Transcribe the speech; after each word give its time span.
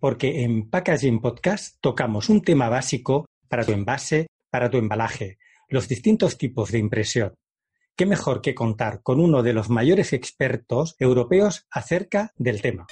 porque 0.00 0.42
en 0.44 0.68
Packaging 0.68 1.20
Podcast 1.20 1.76
tocamos 1.80 2.28
un 2.28 2.42
tema 2.42 2.68
básico 2.68 3.26
para 3.48 3.64
tu 3.64 3.72
envase, 3.72 4.26
para 4.50 4.70
tu 4.70 4.78
embalaje, 4.78 5.38
los 5.68 5.88
distintos 5.88 6.38
tipos 6.38 6.70
de 6.70 6.78
impresión. 6.78 7.34
¿Qué 7.96 8.04
mejor 8.04 8.42
que 8.42 8.54
contar 8.54 9.02
con 9.02 9.20
uno 9.20 9.42
de 9.42 9.54
los 9.54 9.70
mayores 9.70 10.12
expertos 10.12 10.96
europeos 10.98 11.66
acerca 11.70 12.32
del 12.36 12.60
tema? 12.60 12.86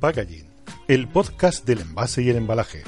Packaging, 0.00 0.49
el 0.90 1.06
podcast 1.06 1.64
del 1.64 1.82
envase 1.82 2.20
y 2.20 2.30
el 2.30 2.36
embalaje. 2.36 2.82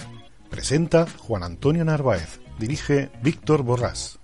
Presenta 0.50 1.06
Juan 1.18 1.44
Antonio 1.44 1.84
Narváez, 1.84 2.40
dirige 2.58 3.12
Víctor 3.22 3.62
Borrás. 3.62 4.18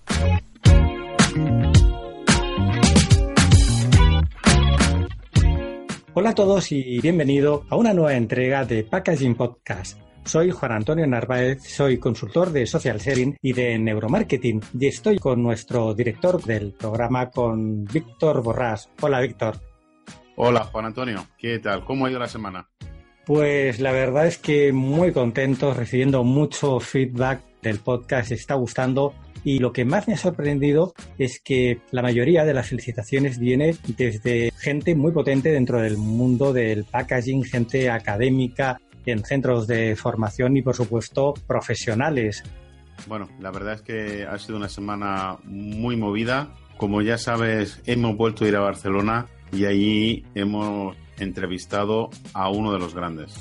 Hola 6.12 6.30
a 6.30 6.34
todos 6.34 6.72
y 6.72 6.98
bienvenido 7.00 7.66
a 7.70 7.76
una 7.76 7.94
nueva 7.94 8.14
entrega 8.16 8.64
de 8.64 8.82
Packaging 8.82 9.36
Podcast. 9.36 10.00
Soy 10.24 10.50
Juan 10.50 10.72
Antonio 10.72 11.06
Narváez, 11.06 11.62
soy 11.62 11.98
consultor 11.98 12.50
de 12.50 12.66
social 12.66 13.00
selling 13.00 13.36
y 13.40 13.52
de 13.52 13.78
neuromarketing 13.78 14.60
y 14.76 14.86
estoy 14.88 15.20
con 15.20 15.40
nuestro 15.40 15.94
director 15.94 16.42
del 16.42 16.72
programa, 16.72 17.30
con 17.30 17.84
Víctor 17.84 18.42
Borrás. 18.42 18.90
Hola 19.00 19.20
Víctor. 19.20 19.60
Hola 20.34 20.64
Juan 20.64 20.86
Antonio, 20.86 21.28
¿qué 21.38 21.60
tal? 21.60 21.84
¿Cómo 21.84 22.06
ha 22.06 22.10
ido 22.10 22.18
la 22.18 22.26
semana? 22.26 22.68
Pues 23.28 23.78
la 23.78 23.92
verdad 23.92 24.26
es 24.26 24.38
que 24.38 24.72
muy 24.72 25.12
contentos, 25.12 25.76
recibiendo 25.76 26.24
mucho 26.24 26.80
feedback 26.80 27.42
del 27.60 27.78
podcast, 27.78 28.32
está 28.32 28.54
gustando 28.54 29.12
y 29.44 29.58
lo 29.58 29.70
que 29.70 29.84
más 29.84 30.08
me 30.08 30.14
ha 30.14 30.16
sorprendido 30.16 30.94
es 31.18 31.38
que 31.38 31.82
la 31.90 32.00
mayoría 32.00 32.46
de 32.46 32.54
las 32.54 32.70
felicitaciones 32.70 33.38
viene 33.38 33.76
desde 33.98 34.50
gente 34.58 34.94
muy 34.94 35.12
potente 35.12 35.52
dentro 35.52 35.82
del 35.82 35.98
mundo 35.98 36.54
del 36.54 36.84
packaging, 36.84 37.44
gente 37.44 37.90
académica 37.90 38.80
en 39.04 39.22
centros 39.22 39.66
de 39.66 39.94
formación 39.94 40.56
y 40.56 40.62
por 40.62 40.74
supuesto 40.74 41.34
profesionales. 41.46 42.42
Bueno, 43.08 43.28
la 43.40 43.50
verdad 43.50 43.74
es 43.74 43.82
que 43.82 44.26
ha 44.26 44.38
sido 44.38 44.56
una 44.56 44.70
semana 44.70 45.36
muy 45.44 45.98
movida. 45.98 46.54
Como 46.78 47.02
ya 47.02 47.18
sabes, 47.18 47.82
hemos 47.84 48.16
vuelto 48.16 48.46
a 48.46 48.48
ir 48.48 48.56
a 48.56 48.60
Barcelona 48.60 49.26
y 49.52 49.66
allí 49.66 50.24
hemos 50.34 50.96
entrevistado 51.18 52.10
a 52.34 52.50
uno 52.50 52.72
de 52.72 52.78
los 52.78 52.94
grandes. 52.94 53.34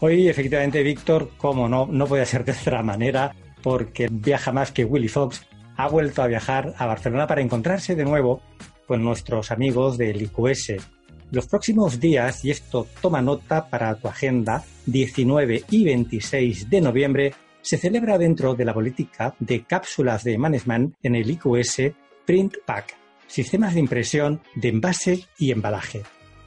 Hoy, 0.00 0.28
efectivamente, 0.28 0.82
Víctor, 0.82 1.30
como 1.36 1.68
no, 1.68 1.86
no 1.86 2.06
puede 2.06 2.26
ser 2.26 2.44
de 2.44 2.52
otra 2.52 2.82
manera, 2.82 3.34
porque 3.62 4.08
viaja 4.10 4.52
más 4.52 4.72
que 4.72 4.84
Willy 4.84 5.08
Fox, 5.08 5.46
ha 5.76 5.88
vuelto 5.88 6.22
a 6.22 6.26
viajar 6.26 6.74
a 6.76 6.86
Barcelona 6.86 7.26
para 7.26 7.40
encontrarse 7.40 7.94
de 7.94 8.04
nuevo 8.04 8.42
con 8.86 9.02
nuestros 9.02 9.50
amigos 9.50 9.98
del 9.98 10.22
IQS. 10.22 10.74
Los 11.30 11.48
próximos 11.48 11.98
días, 11.98 12.44
y 12.44 12.50
esto 12.50 12.86
toma 13.00 13.20
nota 13.20 13.68
para 13.68 13.94
tu 13.96 14.08
agenda, 14.08 14.64
19 14.86 15.64
y 15.70 15.84
26 15.84 16.70
de 16.70 16.80
noviembre, 16.80 17.34
se 17.62 17.78
celebra 17.78 18.16
dentro 18.16 18.54
de 18.54 18.64
la 18.64 18.72
política 18.72 19.34
de 19.40 19.64
cápsulas 19.64 20.22
de 20.22 20.38
management 20.38 20.94
en 21.02 21.16
el 21.16 21.28
IQS 21.28 21.92
Print 22.24 22.58
Pack, 22.64 22.96
sistemas 23.26 23.74
de 23.74 23.80
impresión 23.80 24.40
de 24.54 24.68
envase 24.68 25.24
y 25.36 25.50
embalaje. 25.50 26.04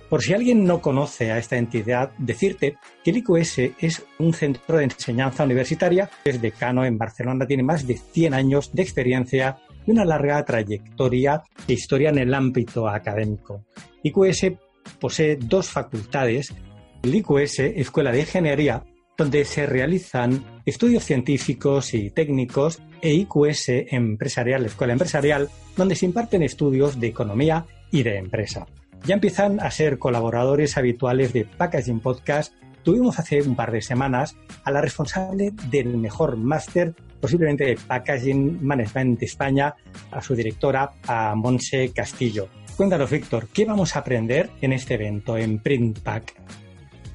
Por 0.09 0.23
si 0.23 0.33
alguien 0.33 0.65
no 0.65 0.81
conoce 0.81 1.31
a 1.31 1.37
esta 1.37 1.55
entidad, 1.57 2.11
decirte 2.17 2.77
que 3.03 3.11
el 3.11 3.17
IQS 3.17 3.59
es 3.79 4.03
un 4.17 4.33
centro 4.33 4.77
de 4.77 4.85
enseñanza 4.85 5.43
universitaria, 5.43 6.09
es 6.25 6.41
decano 6.41 6.83
en 6.83 6.97
Barcelona, 6.97 7.45
tiene 7.45 7.61
más 7.61 7.85
de 7.85 7.95
100 7.95 8.33
años 8.33 8.71
de 8.73 8.81
experiencia 8.81 9.57
y 9.85 9.91
una 9.91 10.05
larga 10.05 10.43
trayectoria 10.43 11.43
e 11.67 11.73
historia 11.73 12.09
en 12.09 12.17
el 12.17 12.33
ámbito 12.33 12.87
académico. 12.87 13.65
IQS 14.01 14.53
posee 14.99 15.35
dos 15.35 15.69
facultades, 15.69 16.55
el 17.03 17.13
IQS, 17.13 17.59
Escuela 17.59 18.11
de 18.11 18.21
Ingeniería, 18.21 18.83
donde 19.15 19.45
se 19.45 19.67
realizan 19.67 20.61
estudios 20.65 21.03
científicos 21.03 21.93
y 21.93 22.09
técnicos, 22.09 22.81
e 23.01 23.13
IQS 23.13 23.69
Empresarial, 23.91 24.65
Escuela 24.65 24.93
Empresarial, 24.93 25.49
donde 25.77 25.95
se 25.95 26.07
imparten 26.07 26.41
estudios 26.41 26.99
de 26.99 27.07
economía 27.07 27.65
y 27.91 28.01
de 28.01 28.17
empresa. 28.17 28.65
Ya 29.05 29.15
empiezan 29.15 29.59
a 29.59 29.71
ser 29.71 29.97
colaboradores 29.97 30.77
habituales 30.77 31.33
de 31.33 31.45
Packaging 31.45 31.99
Podcast. 31.99 32.53
Tuvimos 32.83 33.19
hace 33.19 33.41
un 33.41 33.55
par 33.55 33.71
de 33.71 33.81
semanas 33.81 34.35
a 34.63 34.71
la 34.71 34.81
responsable 34.81 35.53
del 35.69 35.97
mejor 35.97 36.37
máster, 36.37 36.93
posiblemente 37.19 37.65
de 37.65 37.77
Packaging 37.87 38.65
Management 38.65 39.19
de 39.19 39.25
España, 39.25 39.75
a 40.11 40.21
su 40.21 40.35
directora, 40.35 40.91
a 41.07 41.35
Monse 41.35 41.91
Castillo. 41.93 42.49
Cuéntanos, 42.77 43.09
Víctor, 43.09 43.47
¿qué 43.53 43.65
vamos 43.65 43.95
a 43.95 43.99
aprender 43.99 44.49
en 44.61 44.73
este 44.73 44.93
evento, 44.93 45.37
en 45.37 45.59
Print 45.59 45.99
Pack? 45.99 46.33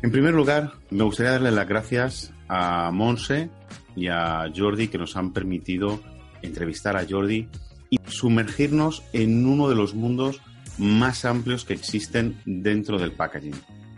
En 0.02 0.10
primer 0.10 0.34
lugar, 0.34 0.72
me 0.90 1.04
gustaría 1.04 1.32
darle 1.32 1.50
las 1.50 1.66
gracias 1.66 2.34
a 2.48 2.90
Monse 2.92 3.48
y 3.96 4.08
a 4.08 4.44
Jordi 4.54 4.88
que 4.88 4.98
nos 4.98 5.16
han 5.16 5.32
permitido 5.32 6.00
entrevistar 6.42 6.96
a 6.96 7.06
Jordi 7.08 7.48
y 7.88 7.98
sumergirnos 8.06 9.02
en 9.12 9.46
uno 9.46 9.68
de 9.68 9.74
los 9.74 9.94
mundos 9.94 10.42
más 10.78 11.24
amplios 11.24 11.64
que 11.64 11.74
existen 11.74 12.40
dentro 12.44 12.98
del 12.98 13.12
packaging, 13.12 13.54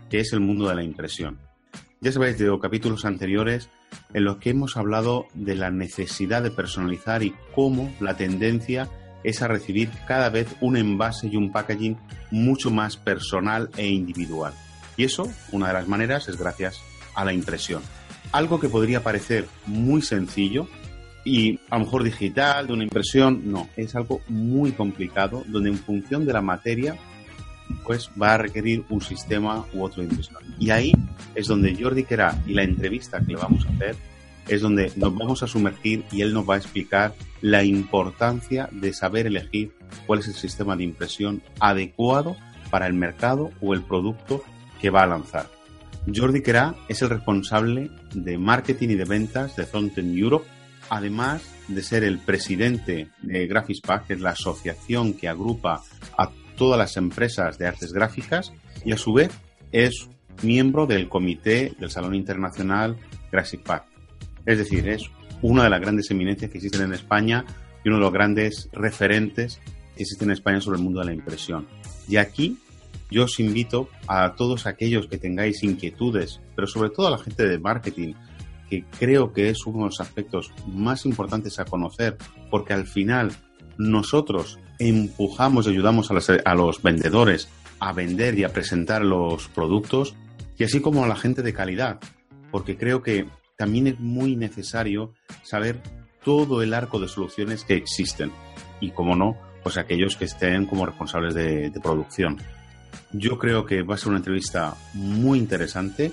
que 0.09 0.19
es 0.19 0.33
el 0.33 0.39
mundo 0.39 0.67
de 0.69 0.75
la 0.75 0.83
impresión. 0.83 1.39
Ya 1.99 2.11
sabéis 2.11 2.37
de 2.37 2.55
capítulos 2.61 3.05
anteriores 3.05 3.69
en 4.13 4.23
los 4.23 4.37
que 4.37 4.51
hemos 4.51 4.77
hablado 4.77 5.25
de 5.33 5.55
la 5.55 5.71
necesidad 5.71 6.43
de 6.43 6.51
personalizar 6.51 7.23
y 7.23 7.33
cómo 7.55 7.93
la 7.99 8.15
tendencia 8.15 8.87
es 9.23 9.41
a 9.41 9.47
recibir 9.47 9.89
cada 10.07 10.29
vez 10.29 10.47
un 10.61 10.77
envase 10.77 11.27
y 11.27 11.35
un 11.35 11.51
packaging 11.51 11.97
mucho 12.31 12.69
más 12.69 12.97
personal 12.97 13.69
e 13.77 13.87
individual. 13.87 14.53
Y 14.95 15.03
eso, 15.03 15.31
una 15.51 15.67
de 15.67 15.73
las 15.73 15.87
maneras, 15.87 16.27
es 16.27 16.37
gracias 16.37 16.79
a 17.15 17.25
la 17.25 17.33
impresión. 17.33 17.81
Algo 18.31 18.59
que 18.59 18.69
podría 18.69 19.03
parecer 19.03 19.47
muy 19.65 20.01
sencillo, 20.01 20.67
y 21.27 21.59
a 21.69 21.77
lo 21.77 21.83
mejor 21.83 22.03
digital, 22.03 22.67
de 22.67 22.73
una 22.73 22.83
impresión, 22.83 23.41
no, 23.51 23.67
es 23.75 23.95
algo 23.95 24.21
muy 24.29 24.71
complicado 24.71 25.43
donde 25.47 25.69
en 25.69 25.77
función 25.77 26.25
de 26.25 26.31
la 26.31 26.41
materia 26.41 26.95
pues 27.83 28.09
va 28.19 28.35
a 28.35 28.37
requerir 28.37 28.85
un 28.89 29.01
sistema 29.01 29.65
u 29.73 29.83
otro 29.83 30.03
de. 30.03 30.09
Y 30.57 30.69
ahí 30.69 30.93
es 31.35 31.47
donde 31.47 31.75
Jordi 31.75 32.05
Querá 32.05 32.41
y 32.47 32.53
la 32.53 32.63
entrevista 32.63 33.19
que 33.19 33.33
le 33.33 33.35
vamos 33.35 33.65
a 33.65 33.73
hacer 33.73 33.97
es 34.47 34.61
donde 34.61 34.89
nos 34.95 35.13
vamos 35.13 35.43
a 35.43 35.47
sumergir 35.47 36.05
y 36.13 36.21
él 36.21 36.33
nos 36.33 36.49
va 36.49 36.53
a 36.53 36.59
explicar 36.59 37.13
la 37.41 37.61
importancia 37.61 38.69
de 38.71 38.93
saber 38.93 39.27
elegir 39.27 39.73
cuál 40.05 40.19
es 40.19 40.29
el 40.29 40.35
sistema 40.35 40.77
de 40.77 40.85
impresión 40.85 41.41
adecuado 41.59 42.37
para 42.71 42.87
el 42.87 42.93
mercado 42.93 43.51
o 43.59 43.73
el 43.73 43.83
producto 43.83 44.45
que 44.79 44.91
va 44.91 45.03
a 45.03 45.07
lanzar. 45.07 45.49
Jordi 46.15 46.41
Querá 46.41 46.75
es 46.87 47.01
el 47.01 47.09
responsable 47.09 47.91
de 48.13 48.37
marketing 48.37 48.89
y 48.91 48.95
de 48.95 49.03
ventas 49.03 49.57
de 49.57 49.65
Zonten 49.65 50.17
Europe 50.17 50.47
además 50.89 51.43
de 51.67 51.83
ser 51.83 52.03
el 52.03 52.19
presidente 52.19 53.09
de 53.21 53.47
GraphicsPack, 53.47 54.07
que 54.07 54.13
es 54.13 54.21
la 54.21 54.31
asociación 54.31 55.13
que 55.13 55.27
agrupa 55.27 55.83
a 56.17 56.31
todas 56.55 56.77
las 56.77 56.97
empresas 56.97 57.57
de 57.57 57.67
artes 57.67 57.93
gráficas, 57.93 58.53
y 58.85 58.91
a 58.91 58.97
su 58.97 59.13
vez 59.13 59.31
es 59.71 60.09
miembro 60.43 60.85
del 60.85 61.09
comité 61.09 61.73
del 61.79 61.91
Salón 61.91 62.15
Internacional 62.15 62.97
GraphicsPack. 63.31 63.85
Es 64.45 64.57
decir, 64.57 64.87
es 64.87 65.03
una 65.41 65.63
de 65.63 65.69
las 65.69 65.81
grandes 65.81 66.09
eminencias 66.11 66.49
que 66.49 66.57
existen 66.57 66.83
en 66.83 66.93
España 66.93 67.45
y 67.83 67.89
uno 67.89 67.97
de 67.97 68.03
los 68.03 68.13
grandes 68.13 68.69
referentes 68.71 69.59
que 69.95 70.03
existen 70.03 70.29
en 70.29 70.33
España 70.33 70.61
sobre 70.61 70.77
el 70.77 70.83
mundo 70.83 70.99
de 70.99 71.07
la 71.07 71.13
impresión. 71.13 71.67
Y 72.07 72.17
aquí 72.17 72.57
yo 73.09 73.25
os 73.25 73.39
invito 73.39 73.89
a 74.07 74.35
todos 74.35 74.65
aquellos 74.65 75.07
que 75.07 75.17
tengáis 75.17 75.63
inquietudes, 75.63 76.41
pero 76.55 76.67
sobre 76.67 76.89
todo 76.89 77.07
a 77.07 77.11
la 77.11 77.17
gente 77.17 77.47
de 77.47 77.59
marketing, 77.59 78.13
que 78.69 78.85
creo 78.99 79.33
que 79.33 79.49
es 79.49 79.65
uno 79.65 79.79
de 79.79 79.85
los 79.85 80.01
aspectos 80.01 80.51
más 80.67 81.05
importantes 81.05 81.59
a 81.59 81.65
conocer, 81.65 82.17
porque 82.49 82.73
al 82.73 82.85
final 82.85 83.31
nosotros 83.77 84.59
empujamos 84.79 85.65
y 85.65 85.71
ayudamos 85.71 86.11
a 86.11 86.55
los, 86.55 86.81
vendedores 86.81 87.49
a 87.79 87.93
vender 87.93 88.37
y 88.37 88.43
a 88.43 88.49
presentar 88.49 89.03
los 89.03 89.47
productos, 89.49 90.15
y 90.57 90.63
así 90.63 90.81
como 90.81 91.03
a 91.03 91.07
la 91.07 91.15
gente 91.15 91.43
de 91.43 91.53
calidad, 91.53 91.99
porque 92.51 92.77
creo 92.77 93.03
que 93.03 93.27
también 93.57 93.87
es 93.87 93.99
muy 93.99 94.35
necesario 94.35 95.13
saber 95.43 95.81
todo 96.23 96.61
el 96.61 96.73
arco 96.73 96.99
de 96.99 97.07
soluciones 97.07 97.63
que 97.63 97.75
existen 97.75 98.31
y, 98.81 98.91
como 98.91 99.15
no, 99.15 99.37
pues 99.63 99.77
aquellos 99.77 100.15
que 100.15 100.25
estén 100.25 100.65
como 100.65 100.85
responsables 100.85 101.33
de, 101.33 101.69
de 101.69 101.79
producción. 101.79 102.37
Yo 103.11 103.37
creo 103.37 103.65
que 103.65 103.83
va 103.83 103.95
a 103.95 103.97
ser 103.97 104.09
una 104.09 104.17
entrevista 104.17 104.75
muy 104.93 105.39
interesante 105.39 106.11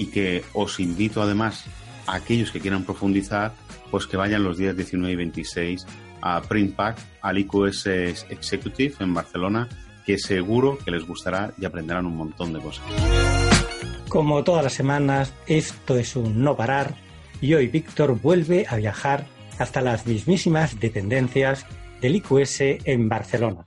y 0.00 0.06
que 0.06 0.42
os 0.54 0.80
invito 0.80 1.20
además 1.20 1.66
a 2.06 2.14
aquellos 2.14 2.50
que 2.50 2.60
quieran 2.60 2.84
profundizar, 2.84 3.52
pues 3.90 4.06
que 4.06 4.16
vayan 4.16 4.42
los 4.42 4.56
días 4.56 4.74
19 4.74 5.12
y 5.12 5.16
26 5.16 5.86
a 6.22 6.40
Printpack, 6.40 6.96
al 7.20 7.36
IQS 7.36 7.86
Executive 8.30 8.94
en 9.00 9.12
Barcelona, 9.12 9.68
que 10.06 10.16
seguro 10.18 10.78
que 10.78 10.90
les 10.90 11.06
gustará 11.06 11.52
y 11.58 11.66
aprenderán 11.66 12.06
un 12.06 12.16
montón 12.16 12.54
de 12.54 12.60
cosas. 12.60 12.84
Como 14.08 14.42
todas 14.42 14.64
las 14.64 14.72
semanas, 14.72 15.34
esto 15.46 15.98
es 15.98 16.16
un 16.16 16.42
no 16.42 16.56
parar 16.56 16.94
y 17.42 17.52
hoy 17.52 17.66
Víctor 17.68 18.18
vuelve 18.18 18.66
a 18.68 18.76
viajar 18.76 19.26
hasta 19.58 19.82
las 19.82 20.06
mismísimas 20.06 20.80
dependencias 20.80 21.66
del 22.00 22.16
IQS 22.16 22.60
en 22.86 23.08
Barcelona. 23.10 23.66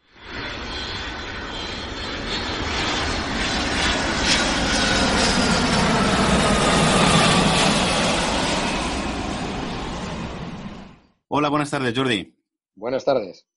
Hola, 11.35 11.49
buenas 11.49 11.71
tardes, 11.71 11.97
Jordi. 11.97 12.37
Buenas 12.75 13.05
tardes. 13.05 13.47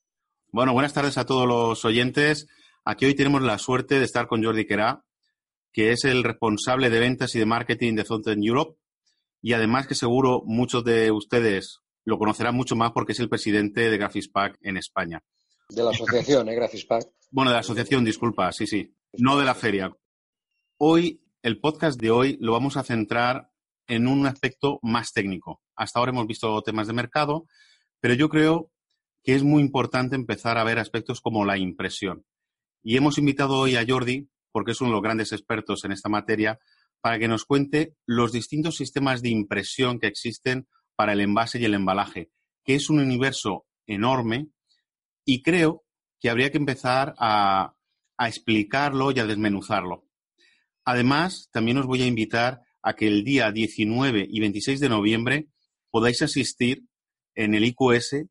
Bueno, 0.50 0.73
buenas 0.73 0.94
tardes 0.94 1.19
a 1.19 1.26
todos 1.26 1.46
los 1.46 1.84
oyentes. 1.84 2.46
Aquí 2.87 3.05
hoy 3.05 3.14
tenemos 3.14 3.43
la 3.43 3.58
suerte 3.58 3.99
de 3.99 4.06
estar 4.06 4.28
con 4.28 4.43
Jordi 4.43 4.64
Querá, 4.64 5.05
que 5.75 5.93
es 5.93 6.05
el 6.06 6.25
responsable 6.25 6.88
de 6.88 7.00
ventas 7.00 7.34
y 7.34 7.38
de 7.38 7.44
marketing 7.44 7.94
de 7.94 8.06
Zonten 8.06 8.43
Europe. 8.43 8.81
Y 9.43 9.52
además 9.52 9.87
que 9.87 9.94
seguro 9.94 10.40
muchos 10.46 10.84
de 10.84 11.11
ustedes 11.11 11.81
lo 12.06 12.17
conocerán 12.17 12.55
mucho 12.55 12.76
más 12.76 12.93
porque 12.93 13.12
es 13.12 13.20
el 13.20 13.28
presidente 13.28 13.90
de 13.90 13.99
Graphicspack 13.99 14.56
en 14.62 14.79
España. 14.79 15.22
De 15.69 15.82
la 15.82 15.90
asociación, 15.90 16.49
¿eh? 16.49 16.55
Graphicspack. 16.55 17.06
Bueno, 17.31 17.50
de 17.50 17.56
la 17.56 17.61
asociación, 17.61 18.06
disculpa, 18.06 18.50
sí, 18.52 18.67
sí. 18.67 18.96
No 19.19 19.38
de 19.38 19.44
la 19.44 19.55
feria. 19.55 19.94
Hoy, 20.79 21.20
el 21.43 21.61
podcast 21.61 22.00
de 22.00 22.11
hoy 22.11 22.38
lo 22.40 22.52
vamos 22.52 22.79
a 22.79 22.84
centrar 22.84 23.50
en 23.87 24.06
un 24.06 24.26
aspecto 24.26 24.79
más 24.82 25.12
técnico. 25.12 25.61
Hasta 25.75 25.99
ahora 25.99 26.12
hemos 26.12 26.26
visto 26.26 26.62
temas 26.62 26.87
de 26.87 26.94
mercado, 26.94 27.46
pero 28.00 28.14
yo 28.14 28.28
creo 28.28 28.70
que 29.22 29.34
es 29.34 29.43
muy 29.43 29.62
importante 29.62 30.14
empezar 30.14 30.58
a 30.58 30.64
ver 30.64 30.78
aspectos 30.78 31.20
como 31.20 31.44
la 31.44 31.58
impresión. 31.58 32.25
Y 32.82 32.96
hemos 32.96 33.19
invitado 33.19 33.58
hoy 33.58 33.76
a 33.76 33.84
Jordi, 33.87 34.28
porque 34.52 34.72
es 34.72 34.81
uno 34.81 34.90
de 34.90 34.94
los 34.94 35.02
grandes 35.02 35.32
expertos 35.32 35.84
en 35.84 35.93
esta 35.93 36.08
materia, 36.08 36.58
para 37.00 37.19
que 37.19 37.28
nos 37.28 37.44
cuente 37.44 37.96
los 38.06 38.32
distintos 38.32 38.76
sistemas 38.76 39.22
de 39.22 39.31
impresión 39.31 39.98
que 39.98 40.06
existen 40.06 40.69
para 40.94 41.12
el 41.12 41.20
envase 41.20 41.58
y 41.58 41.64
el 41.64 41.75
embalaje, 41.75 42.31
que 42.64 42.75
es 42.75 42.88
un 42.88 43.00
universo 43.00 43.66
enorme 43.87 44.48
y 45.25 45.43
creo 45.43 45.84
que 46.20 46.31
habría 46.31 46.50
que 46.50 46.58
empezar 46.58 47.14
a, 47.19 47.75
a 48.16 48.28
explicarlo 48.28 49.10
y 49.12 49.20
a 49.20 49.26
desmenuzarlo. 49.26 50.06
Además, 50.84 51.48
también 51.52 51.78
os 51.78 51.87
voy 51.87 52.02
a 52.02 52.06
invitar 52.06 52.62
a 52.82 52.94
que 52.94 53.08
el 53.08 53.25
día 53.25 53.50
19 53.50 54.26
y 54.31 54.40
26 54.40 54.81
de 54.81 54.88
noviembre 54.88 55.48
podáis 55.90 56.22
asistir 56.22 56.84
en 57.37 57.55
el 57.55 57.65
IQS 57.65 58.27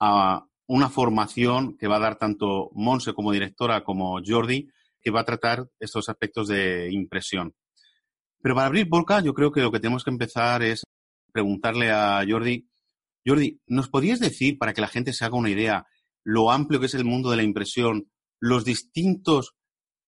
a 0.00 0.46
una 0.68 0.88
formación 0.88 1.76
que 1.76 1.88
va 1.88 1.96
a 1.96 2.00
dar 2.00 2.16
tanto 2.16 2.70
Monse 2.74 3.12
como 3.12 3.32
directora 3.32 3.82
como 3.82 4.20
Jordi, 4.24 4.68
que 5.00 5.10
va 5.10 5.20
a 5.20 5.24
tratar 5.24 5.66
estos 5.80 6.08
aspectos 6.08 6.48
de 6.48 6.88
impresión. 6.92 7.54
Pero 8.40 8.54
para 8.54 8.68
abrir 8.68 8.88
boca, 8.88 9.20
yo 9.20 9.34
creo 9.34 9.50
que 9.52 9.60
lo 9.60 9.72
que 9.72 9.80
tenemos 9.80 10.04
que 10.04 10.10
empezar 10.10 10.62
es 10.62 10.84
preguntarle 11.32 11.90
a 11.90 12.24
Jordi, 12.28 12.68
Jordi, 13.26 13.60
¿nos 13.66 13.88
podrías 13.88 14.20
decir, 14.20 14.58
para 14.58 14.72
que 14.72 14.80
la 14.80 14.88
gente 14.88 15.12
se 15.12 15.24
haga 15.24 15.36
una 15.36 15.50
idea, 15.50 15.86
lo 16.24 16.50
amplio 16.50 16.80
que 16.80 16.86
es 16.86 16.94
el 16.94 17.04
mundo 17.04 17.30
de 17.30 17.36
la 17.36 17.42
impresión, 17.42 18.10
los 18.40 18.64
distintos 18.64 19.54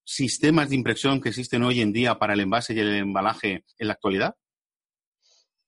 sistemas 0.05 0.69
de 0.69 0.77
impresión 0.77 1.21
que 1.21 1.31
existen 1.31 1.63
hoy 1.63 1.81
en 1.81 1.93
día 1.93 2.19
para 2.19 2.35
el 2.35 2.41
envase 2.41 2.75
y 2.75 2.81
el 2.81 2.95
embalaje 2.95 3.65
en 3.79 3.87
la 3.87 3.95
actualidad? 3.95 4.35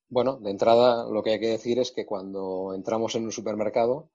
Bueno, 0.08 0.38
de 0.40 0.50
entrada 0.50 1.08
lo 1.10 1.22
que 1.22 1.30
hay 1.30 1.40
que 1.40 1.48
decir 1.48 1.78
es 1.78 1.90
que 1.90 2.06
cuando 2.06 2.72
entramos 2.74 3.14
en 3.16 3.24
un 3.24 3.32
supermercado, 3.32 4.08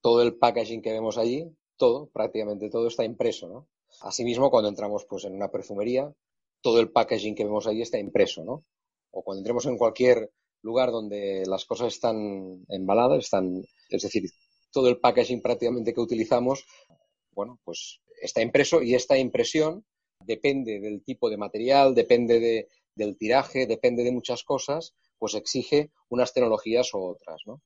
todo 0.00 0.22
el 0.22 0.36
packaging 0.36 0.82
que 0.82 0.92
vemos 0.92 1.16
allí, 1.16 1.56
todo, 1.76 2.10
prácticamente 2.10 2.70
todo 2.70 2.88
está 2.88 3.04
impreso, 3.04 3.48
¿no? 3.48 3.68
Asimismo, 4.00 4.50
cuando 4.50 4.68
entramos 4.68 5.04
pues, 5.08 5.24
en 5.24 5.34
una 5.34 5.50
perfumería, 5.50 6.12
todo 6.60 6.80
el 6.80 6.90
packaging 6.90 7.34
que 7.34 7.44
vemos 7.44 7.66
allí 7.66 7.82
está 7.82 7.98
impreso, 7.98 8.44
¿no? 8.44 8.64
O 9.12 9.22
cuando 9.22 9.40
entremos 9.40 9.66
en 9.66 9.78
cualquier 9.78 10.32
lugar 10.62 10.90
donde 10.90 11.44
las 11.46 11.64
cosas 11.66 11.94
están 11.94 12.64
embaladas, 12.68 13.24
están, 13.24 13.62
es 13.90 14.02
decir, 14.02 14.30
todo 14.72 14.88
el 14.88 14.98
packaging 14.98 15.42
prácticamente 15.42 15.94
que 15.94 16.00
utilizamos, 16.00 16.64
bueno, 17.32 17.60
pues 17.64 18.00
está 18.20 18.42
impreso 18.42 18.82
y 18.82 18.94
esta 18.94 19.18
impresión 19.18 19.84
depende 20.20 20.80
del 20.80 21.02
tipo 21.04 21.30
de 21.30 21.36
material, 21.36 21.94
depende 21.94 22.40
de, 22.40 22.68
del 22.94 23.16
tiraje, 23.16 23.66
depende 23.66 24.04
de 24.04 24.12
muchas 24.12 24.44
cosas, 24.44 24.94
pues 25.22 25.36
exige 25.36 25.92
unas 26.08 26.34
tecnologías 26.34 26.92
u 26.94 26.98
otras, 26.98 27.42
¿no? 27.46 27.62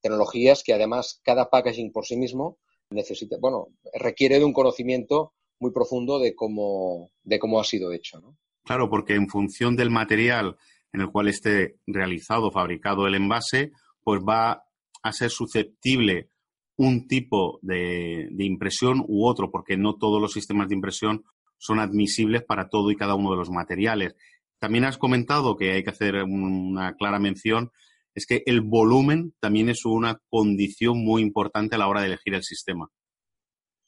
Tecnologías 0.00 0.62
que 0.64 0.72
además 0.72 1.20
cada 1.24 1.50
packaging 1.50 1.90
por 1.90 2.06
sí 2.06 2.16
mismo 2.16 2.58
necesita, 2.88 3.36
bueno, 3.40 3.66
requiere 3.92 4.38
de 4.38 4.44
un 4.44 4.52
conocimiento 4.52 5.32
muy 5.58 5.72
profundo 5.72 6.20
de 6.20 6.36
cómo, 6.36 7.10
de 7.24 7.40
cómo 7.40 7.58
ha 7.58 7.64
sido 7.64 7.92
hecho, 7.92 8.20
¿no? 8.20 8.36
Claro, 8.64 8.88
porque 8.88 9.16
en 9.16 9.28
función 9.28 9.74
del 9.74 9.90
material 9.90 10.56
en 10.92 11.00
el 11.00 11.10
cual 11.10 11.26
esté 11.26 11.78
realizado, 11.84 12.52
fabricado 12.52 13.08
el 13.08 13.16
envase, 13.16 13.72
pues 14.04 14.20
va 14.22 14.62
a 15.02 15.12
ser 15.12 15.30
susceptible 15.30 16.30
un 16.76 17.08
tipo 17.08 17.58
de, 17.60 18.28
de, 18.30 18.44
impresión 18.44 19.04
u 19.08 19.26
otro, 19.26 19.50
porque 19.50 19.76
no 19.76 19.96
todos 19.96 20.22
los 20.22 20.32
sistemas 20.32 20.68
de 20.68 20.76
impresión 20.76 21.24
son 21.58 21.80
admisibles 21.80 22.44
para 22.44 22.68
todo 22.68 22.92
y 22.92 22.96
cada 22.96 23.16
uno 23.16 23.32
de 23.32 23.36
los 23.36 23.50
materiales. 23.50 24.14
También 24.60 24.84
has 24.84 24.98
comentado 24.98 25.56
que 25.56 25.72
hay 25.72 25.82
que 25.82 25.90
hacer 25.90 26.16
una 26.22 26.94
clara 26.94 27.18
mención, 27.18 27.70
es 28.14 28.26
que 28.26 28.42
el 28.44 28.60
volumen 28.60 29.34
también 29.40 29.70
es 29.70 29.86
una 29.86 30.20
condición 30.28 31.02
muy 31.02 31.22
importante 31.22 31.76
a 31.76 31.78
la 31.78 31.88
hora 31.88 32.02
de 32.02 32.08
elegir 32.08 32.34
el 32.34 32.42
sistema. 32.42 32.88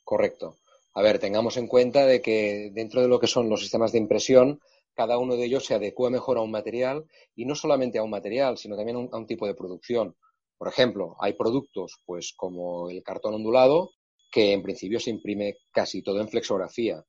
Correcto. 0.03 0.57
A 0.95 1.03
ver, 1.03 1.19
tengamos 1.19 1.57
en 1.59 1.67
cuenta 1.67 2.07
de 2.07 2.23
que 2.23 2.71
dentro 2.73 3.03
de 3.03 3.09
lo 3.09 3.21
que 3.21 3.27
son 3.27 3.49
los 3.49 3.61
sistemas 3.61 3.93
de 3.93 3.99
impresión, 3.99 4.61
cada 4.95 5.19
uno 5.19 5.37
de 5.37 5.45
ellos 5.45 5.67
se 5.67 5.75
adecua 5.75 6.11
mejor 6.11 6.39
a 6.39 6.43
un 6.43 6.51
material 6.51 7.05
y 7.35 7.45
no 7.45 7.55
solamente 7.55 7.99
a 7.99 8.03
un 8.03 8.11
material, 8.11 8.57
sino 8.57 8.76
también 8.76 8.97
a 8.97 9.00
un, 9.00 9.09
a 9.12 9.19
un 9.19 9.26
tipo 9.26 9.47
de 9.47 9.55
producción. 9.55 10.17
Por 10.57 10.69
ejemplo, 10.69 11.17
hay 11.19 11.35
productos, 11.35 12.00
pues 12.07 12.33
como 12.37 12.88
el 12.88 13.02
cartón 13.02 13.35
ondulado, 13.35 13.91
que 14.31 14.52
en 14.52 14.62
principio 14.62 15.00
se 15.00 15.11
imprime 15.11 15.57
casi 15.71 16.02
todo 16.02 16.21
en 16.21 16.29
flexografía. 16.29 17.05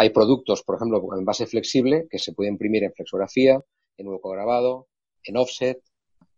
Hay 0.00 0.10
productos, 0.10 0.62
por 0.62 0.76
ejemplo, 0.76 1.02
en 1.18 1.24
base 1.24 1.48
flexible, 1.48 2.06
que 2.08 2.20
se 2.20 2.32
puede 2.32 2.48
imprimir 2.48 2.84
en 2.84 2.92
flexografía, 2.92 3.60
en 3.96 4.06
hueco 4.06 4.30
grabado, 4.30 4.86
en 5.24 5.36
offset, 5.36 5.82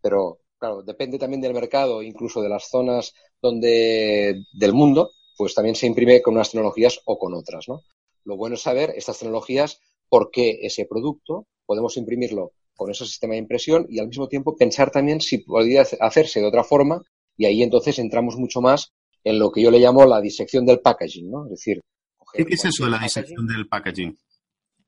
pero 0.01 0.39
claro, 0.59 0.83
depende 0.83 1.19
también 1.19 1.43
del 1.43 1.53
mercado, 1.53 2.03
incluso 2.03 2.41
de 2.41 2.49
las 2.49 2.71
zonas 2.71 3.13
donde 3.43 4.45
del 4.55 4.73
mundo, 4.73 5.11
pues 5.37 5.55
también 5.55 5.75
se 5.75 5.87
imprime 5.87 6.23
con 6.23 6.37
unas 6.37 6.51
tecnologías 6.51 7.03
o 7.05 7.19
con 7.19 7.35
otras, 7.35 7.69
¿no? 7.69 7.83
Lo 8.25 8.39
bueno 8.39 8.55
es 8.55 8.63
saber 8.63 8.95
estas 8.97 9.19
tecnologías, 9.19 9.79
por 10.09 10.31
qué 10.31 10.61
ese 10.63 10.87
producto 10.87 11.47
podemos 11.67 11.99
imprimirlo 11.99 12.53
con 12.75 12.91
ese 12.91 13.05
sistema 13.05 13.35
de 13.35 13.41
impresión 13.41 13.87
y 13.91 13.99
al 13.99 14.09
mismo 14.09 14.27
tiempo 14.27 14.57
pensar 14.57 14.91
también 14.91 15.21
si 15.21 15.37
podría 15.37 15.85
hacerse 16.01 16.41
de 16.41 16.47
otra 16.47 16.65
forma 16.65 17.03
y 17.37 17.45
ahí 17.45 17.63
entonces 17.63 17.99
entramos 17.99 18.37
mucho 18.37 18.63
más 18.63 18.95
en 19.23 19.39
lo 19.39 19.53
que 19.53 19.61
yo 19.61 19.71
le 19.71 19.81
llamo 19.81 20.07
la 20.07 20.23
disección 20.23 20.65
del 20.65 20.81
packaging, 20.81 21.31
¿no? 21.31 21.45
Es 21.45 21.51
decir, 21.51 21.83
¿Qué, 22.33 22.45
¿Qué 22.45 22.55
es 22.55 22.65
eso 22.65 22.85
de 22.85 22.91
la 22.91 22.99
disección 22.99 23.47
del 23.47 23.69
packaging? 23.69 24.17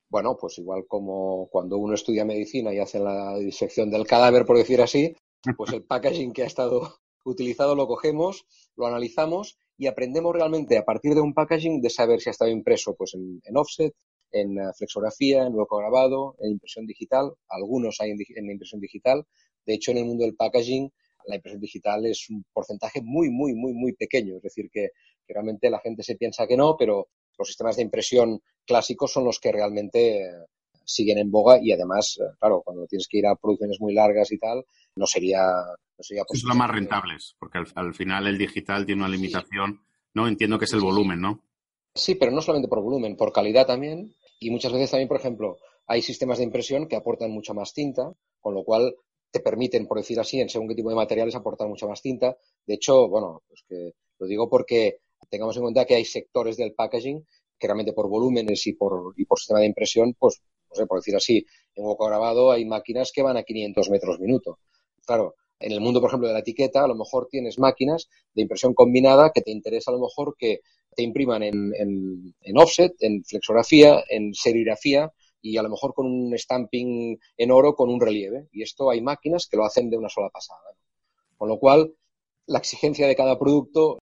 Bueno, 0.08 0.36
pues 0.38 0.58
igual 0.58 0.84
como 0.86 1.48
cuando 1.50 1.78
uno 1.78 1.94
estudia 1.94 2.24
medicina 2.24 2.72
y 2.72 2.78
hace 2.78 2.98
la 2.98 3.38
disección 3.38 3.90
del 3.90 4.06
cadáver, 4.06 4.44
por 4.44 4.58
decir 4.58 4.80
así, 4.82 5.16
pues 5.56 5.72
el 5.72 5.84
packaging 5.84 6.32
que 6.32 6.42
ha 6.42 6.46
estado 6.46 6.96
utilizado 7.24 7.74
lo 7.74 7.86
cogemos, 7.86 8.44
lo 8.76 8.86
analizamos 8.86 9.56
y 9.78 9.86
aprendemos 9.86 10.34
realmente 10.34 10.76
a 10.76 10.84
partir 10.84 11.14
de 11.14 11.20
un 11.20 11.34
packaging 11.34 11.80
de 11.80 11.90
saber 11.90 12.20
si 12.20 12.28
ha 12.28 12.32
estado 12.32 12.50
impreso 12.50 12.94
pues 12.94 13.14
en, 13.14 13.40
en 13.44 13.56
offset, 13.56 13.94
en 14.30 14.56
flexografía, 14.76 15.46
en 15.46 15.54
hueco 15.54 15.78
grabado, 15.78 16.36
en 16.40 16.52
impresión 16.52 16.86
digital. 16.86 17.32
Algunos 17.48 18.00
hay 18.00 18.10
en, 18.10 18.18
en 18.36 18.50
impresión 18.50 18.80
digital. 18.80 19.24
De 19.64 19.74
hecho, 19.74 19.92
en 19.92 19.98
el 19.98 20.04
mundo 20.04 20.24
del 20.24 20.36
packaging 20.36 20.90
la 21.26 21.36
impresión 21.36 21.60
digital 21.60 22.04
es 22.06 22.28
un 22.30 22.44
porcentaje 22.52 23.00
muy, 23.02 23.30
muy, 23.30 23.54
muy, 23.54 23.72
muy 23.72 23.92
pequeño. 23.94 24.36
Es 24.36 24.42
decir, 24.42 24.68
que, 24.70 24.90
que 25.26 25.32
realmente 25.32 25.70
la 25.70 25.80
gente 25.80 26.02
se 26.02 26.16
piensa 26.16 26.46
que 26.46 26.56
no, 26.56 26.76
pero 26.76 27.08
los 27.38 27.48
sistemas 27.48 27.76
de 27.76 27.82
impresión 27.82 28.40
clásicos 28.66 29.12
son 29.12 29.24
los 29.24 29.38
que 29.40 29.52
realmente 29.52 30.22
siguen 30.84 31.18
en 31.18 31.30
boga 31.30 31.58
y 31.62 31.72
además, 31.72 32.18
claro, 32.38 32.62
cuando 32.64 32.86
tienes 32.86 33.08
que 33.08 33.18
ir 33.18 33.26
a 33.26 33.36
producciones 33.36 33.80
muy 33.80 33.94
largas 33.94 34.32
y 34.32 34.38
tal, 34.38 34.64
no 34.96 35.06
sería, 35.06 35.42
no 35.46 36.02
sería 36.02 36.24
posible. 36.24 36.50
Son 36.50 36.58
más 36.58 36.70
rentables, 36.70 37.36
porque 37.38 37.58
al, 37.58 37.66
al, 37.74 37.94
final 37.94 38.26
el 38.26 38.38
digital 38.38 38.84
tiene 38.84 39.02
una 39.02 39.10
limitación, 39.10 39.80
¿no? 40.14 40.28
Entiendo 40.28 40.58
que 40.58 40.64
es 40.64 40.72
el 40.72 40.80
volumen, 40.80 41.20
¿no? 41.20 41.40
Sí, 41.94 42.14
pero 42.14 42.32
no 42.32 42.40
solamente 42.40 42.68
por 42.68 42.82
volumen, 42.82 43.16
por 43.16 43.32
calidad 43.32 43.66
también. 43.66 44.14
Y 44.40 44.50
muchas 44.50 44.72
veces 44.72 44.90
también, 44.90 45.08
por 45.08 45.18
ejemplo, 45.18 45.58
hay 45.86 46.02
sistemas 46.02 46.38
de 46.38 46.44
impresión 46.44 46.88
que 46.88 46.96
aportan 46.96 47.30
mucha 47.30 47.52
más 47.52 47.74
tinta, 47.74 48.12
con 48.40 48.54
lo 48.54 48.64
cual 48.64 48.94
te 49.30 49.40
permiten, 49.40 49.86
por 49.86 49.98
decir 49.98 50.18
así, 50.20 50.40
en 50.40 50.48
según 50.48 50.68
qué 50.68 50.74
tipo 50.74 50.90
de 50.90 50.96
materiales 50.96 51.34
aportar 51.34 51.68
mucha 51.68 51.86
más 51.86 52.02
tinta. 52.02 52.36
De 52.66 52.74
hecho, 52.74 53.08
bueno, 53.08 53.42
pues 53.48 53.62
que 53.68 53.92
lo 54.18 54.26
digo 54.26 54.48
porque 54.48 54.98
tengamos 55.28 55.56
en 55.56 55.62
cuenta 55.62 55.84
que 55.84 55.94
hay 55.94 56.04
sectores 56.04 56.56
del 56.56 56.74
packaging 56.74 57.26
que 57.58 57.66
realmente 57.66 57.92
por 57.92 58.08
volúmenes 58.08 58.66
y 58.66 58.72
por, 58.72 59.14
y 59.16 59.24
por 59.24 59.38
sistema 59.38 59.60
de 59.60 59.66
impresión, 59.66 60.14
pues, 60.18 60.42
no 60.70 60.74
sé, 60.74 60.86
por 60.86 60.98
decir 60.98 61.14
así, 61.14 61.46
en 61.76 61.84
hueco 61.84 62.06
grabado 62.06 62.50
hay 62.50 62.64
máquinas 62.64 63.12
que 63.12 63.22
van 63.22 63.36
a 63.36 63.44
500 63.44 63.88
metros 63.90 64.18
minuto. 64.18 64.58
Claro, 65.06 65.36
en 65.60 65.72
el 65.72 65.80
mundo, 65.80 66.00
por 66.00 66.10
ejemplo, 66.10 66.28
de 66.28 66.34
la 66.34 66.40
etiqueta, 66.40 66.82
a 66.82 66.88
lo 66.88 66.96
mejor 66.96 67.28
tienes 67.30 67.58
máquinas 67.58 68.08
de 68.34 68.42
impresión 68.42 68.74
combinada 68.74 69.30
que 69.32 69.42
te 69.42 69.52
interesa 69.52 69.90
a 69.90 69.94
lo 69.94 70.00
mejor 70.00 70.34
que 70.36 70.60
te 70.94 71.02
impriman 71.02 71.42
en, 71.42 71.72
en, 71.74 72.58
offset, 72.58 72.92
en 73.00 73.24
flexografía, 73.24 74.02
en 74.08 74.34
serigrafía 74.34 75.12
y 75.40 75.56
a 75.56 75.62
lo 75.62 75.70
mejor 75.70 75.94
con 75.94 76.06
un 76.06 76.36
stamping 76.36 77.18
en 77.36 77.50
oro 77.50 77.74
con 77.74 77.88
un 77.88 78.00
relieve. 78.00 78.48
Y 78.52 78.62
esto 78.62 78.90
hay 78.90 79.00
máquinas 79.00 79.46
que 79.46 79.56
lo 79.56 79.64
hacen 79.64 79.88
de 79.88 79.96
una 79.96 80.08
sola 80.08 80.28
pasada. 80.30 80.60
Con 81.36 81.48
lo 81.48 81.58
cual, 81.58 81.94
la 82.46 82.58
exigencia 82.58 83.06
de 83.06 83.16
cada 83.16 83.38
producto 83.38 83.98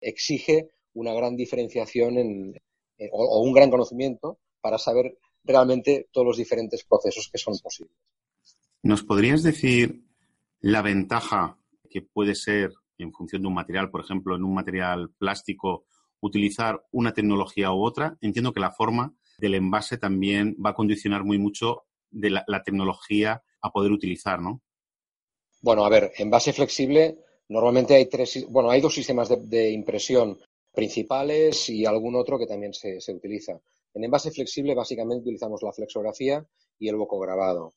exige 0.00 0.70
una 0.94 1.12
gran 1.12 1.36
diferenciación 1.36 2.18
en, 2.18 2.54
eh, 2.98 3.08
o, 3.12 3.42
un 3.42 3.52
gran 3.52 3.70
conocimiento 3.70 4.38
para 4.60 4.78
saber 4.78 5.18
realmente 5.42 6.08
todos 6.12 6.26
los 6.26 6.36
diferentes 6.36 6.84
procesos 6.84 7.30
que 7.32 7.38
son 7.38 7.58
posibles. 7.58 7.96
¿Nos 8.82 9.02
podrías 9.02 9.42
decir 9.42 10.04
la 10.60 10.82
ventaja 10.82 11.58
que 11.88 12.02
puede 12.02 12.34
ser 12.34 12.72
en 12.98 13.12
función 13.12 13.42
de 13.42 13.48
un 13.48 13.54
material, 13.54 13.90
por 13.90 14.02
ejemplo, 14.02 14.36
en 14.36 14.44
un 14.44 14.54
material 14.54 15.10
plástico, 15.18 15.86
utilizar 16.20 16.84
una 16.90 17.14
tecnología 17.14 17.72
u 17.72 17.82
otra? 17.82 18.18
Entiendo 18.20 18.52
que 18.52 18.60
la 18.60 18.70
forma 18.70 19.14
del 19.38 19.54
envase 19.54 19.96
también 19.96 20.56
va 20.64 20.70
a 20.70 20.74
condicionar 20.74 21.24
muy 21.24 21.38
mucho 21.38 21.84
de 22.10 22.30
la, 22.30 22.62
tecnología 22.62 23.42
a 23.62 23.70
poder 23.70 23.92
utilizar, 23.92 24.42
¿no? 24.42 24.60
Bueno, 25.62 25.84
a 25.84 25.88
ver, 25.88 26.12
envase 26.18 26.52
flexible, 26.52 27.18
normalmente 27.50 27.94
hay 27.94 28.06
tres, 28.06 28.46
bueno, 28.48 28.70
hay 28.70 28.80
dos 28.80 28.94
sistemas 28.94 29.28
de, 29.28 29.70
impresión 29.70 30.38
principales 30.72 31.68
y 31.68 31.84
algún 31.84 32.14
otro 32.14 32.38
que 32.38 32.46
también 32.46 32.72
se, 32.72 32.98
utiliza. 33.12 33.60
En 33.92 34.04
envase 34.04 34.30
flexible, 34.30 34.74
básicamente 34.74 35.22
utilizamos 35.22 35.62
la 35.62 35.72
flexografía 35.72 36.46
y 36.78 36.88
el 36.88 36.96
grabado. 36.96 37.74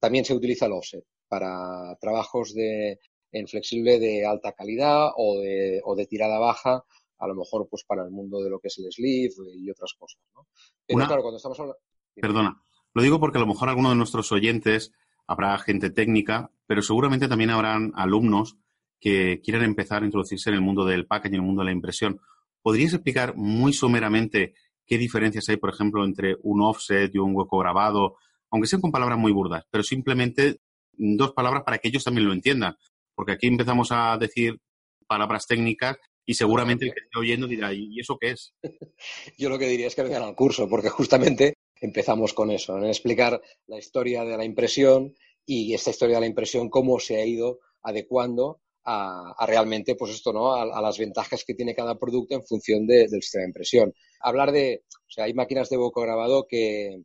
También 0.00 0.24
se 0.24 0.34
utiliza 0.34 0.66
el 0.66 0.72
offset 0.72 1.04
para 1.28 1.96
trabajos 2.00 2.52
de, 2.54 2.98
en 3.30 3.46
flexible 3.46 4.00
de 4.00 4.26
alta 4.26 4.52
calidad 4.52 5.10
o 5.16 5.38
de, 5.38 5.80
o 5.84 5.94
de 5.94 6.06
tirada 6.06 6.38
baja 6.38 6.84
a 7.18 7.28
lo 7.28 7.36
mejor 7.36 7.68
pues 7.70 7.84
para 7.84 8.02
el 8.02 8.10
mundo 8.10 8.42
de 8.42 8.50
lo 8.50 8.58
que 8.58 8.68
es 8.68 8.78
el 8.78 8.92
sleeve 8.92 9.54
y 9.54 9.70
otras 9.70 9.94
cosas. 9.96 10.20
¿no? 10.34 10.48
Pero 10.86 11.06
claro, 11.06 11.22
cuando 11.22 11.36
estamos 11.36 11.58
hablando... 11.60 11.78
Perdona, 12.16 12.62
lo 12.92 13.02
digo 13.02 13.20
porque 13.20 13.38
a 13.38 13.40
lo 13.40 13.46
mejor 13.46 13.68
alguno 13.68 13.90
de 13.90 13.96
nuestros 13.96 14.30
oyentes 14.32 14.92
habrá 15.26 15.56
gente 15.58 15.90
técnica, 15.90 16.50
pero 16.66 16.82
seguramente 16.82 17.28
también 17.28 17.50
habrán 17.50 17.92
alumnos 17.94 18.58
que 19.00 19.40
quieran 19.42 19.64
empezar 19.64 20.02
a 20.02 20.06
introducirse 20.06 20.50
en 20.50 20.56
el 20.56 20.62
mundo 20.62 20.84
del 20.84 21.06
packaging, 21.06 21.34
en 21.34 21.40
el 21.40 21.46
mundo 21.46 21.62
de 21.62 21.66
la 21.66 21.72
impresión. 21.72 22.20
¿Podrías 22.62 22.94
explicar 22.94 23.36
muy 23.36 23.72
someramente 23.72 24.54
qué 24.86 24.98
diferencias 24.98 25.48
hay, 25.48 25.56
por 25.56 25.70
ejemplo, 25.70 26.04
entre 26.04 26.36
un 26.42 26.62
offset 26.62 27.14
y 27.14 27.18
un 27.18 27.34
hueco 27.34 27.58
grabado? 27.58 28.16
Aunque 28.50 28.68
sean 28.68 28.80
con 28.80 28.92
palabras 28.92 29.18
muy 29.18 29.32
burdas, 29.32 29.64
pero 29.70 29.82
simplemente 29.82 30.60
dos 30.92 31.32
palabras 31.32 31.62
para 31.64 31.78
que 31.78 31.88
ellos 31.88 32.04
también 32.04 32.26
lo 32.26 32.32
entiendan. 32.32 32.76
Porque 33.14 33.32
aquí 33.32 33.46
empezamos 33.46 33.88
a 33.90 34.16
decir 34.18 34.58
palabras 35.06 35.46
técnicas 35.46 35.96
y 36.26 36.34
seguramente 36.34 36.86
el 36.86 36.92
que 36.92 37.00
esté 37.00 37.18
oyendo 37.18 37.46
dirá, 37.46 37.72
¿y 37.72 38.00
eso 38.00 38.16
qué 38.18 38.30
es? 38.30 38.54
Yo 39.38 39.48
lo 39.48 39.58
que 39.58 39.68
diría 39.68 39.86
es 39.86 39.94
que 39.94 40.02
vengan 40.02 40.22
al 40.22 40.34
curso, 40.34 40.68
porque 40.68 40.88
justamente 40.88 41.54
empezamos 41.80 42.32
con 42.32 42.50
eso, 42.50 42.82
explicar 42.84 43.40
la 43.66 43.78
historia 43.78 44.24
de 44.24 44.36
la 44.36 44.44
impresión 44.44 45.14
y 45.44 45.74
esta 45.74 45.90
historia 45.90 46.16
de 46.16 46.22
la 46.22 46.26
impresión, 46.26 46.70
cómo 46.70 46.98
se 46.98 47.16
ha 47.16 47.26
ido 47.26 47.60
adecuando 47.82 48.62
a, 48.84 49.46
realmente, 49.46 49.94
pues 49.94 50.12
esto, 50.12 50.32
¿no? 50.32 50.54
A, 50.54 50.80
las 50.80 50.98
ventajas 50.98 51.44
que 51.44 51.54
tiene 51.54 51.74
cada 51.74 51.98
producto 51.98 52.34
en 52.34 52.44
función 52.44 52.86
del 52.86 53.08
sistema 53.10 53.42
de 53.42 53.48
impresión. 53.48 53.94
Hablar 54.20 54.52
de, 54.52 54.84
o 54.90 55.10
sea, 55.10 55.24
hay 55.24 55.34
máquinas 55.34 55.70
de 55.70 55.76
boco 55.76 56.00
grabado 56.02 56.46
que, 56.48 57.02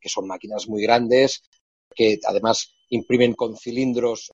que 0.00 0.08
son 0.08 0.26
máquinas 0.26 0.68
muy 0.68 0.82
grandes, 0.82 1.42
que 1.94 2.18
además 2.26 2.74
imprimen 2.88 3.34
con 3.34 3.56
cilindros 3.56 4.32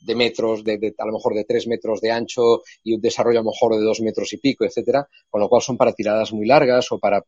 de 0.00 0.14
metros, 0.14 0.62
de, 0.64 0.94
a 0.98 1.06
lo 1.06 1.12
mejor 1.12 1.34
de 1.34 1.44
tres 1.44 1.66
metros 1.66 2.00
de 2.00 2.10
ancho 2.10 2.62
y 2.82 2.94
un 2.94 3.00
desarrollo 3.00 3.40
a 3.40 3.42
lo 3.42 3.50
mejor 3.50 3.74
de 3.74 3.82
dos 3.82 4.00
metros 4.00 4.32
y 4.32 4.38
pico, 4.38 4.64
etcétera, 4.64 5.08
con 5.28 5.40
lo 5.40 5.48
cual 5.48 5.62
son 5.62 5.76
para 5.76 5.92
tiradas 5.92 6.32
muy 6.32 6.46
largas 6.46 6.92
o 6.92 6.98
para 6.98 7.22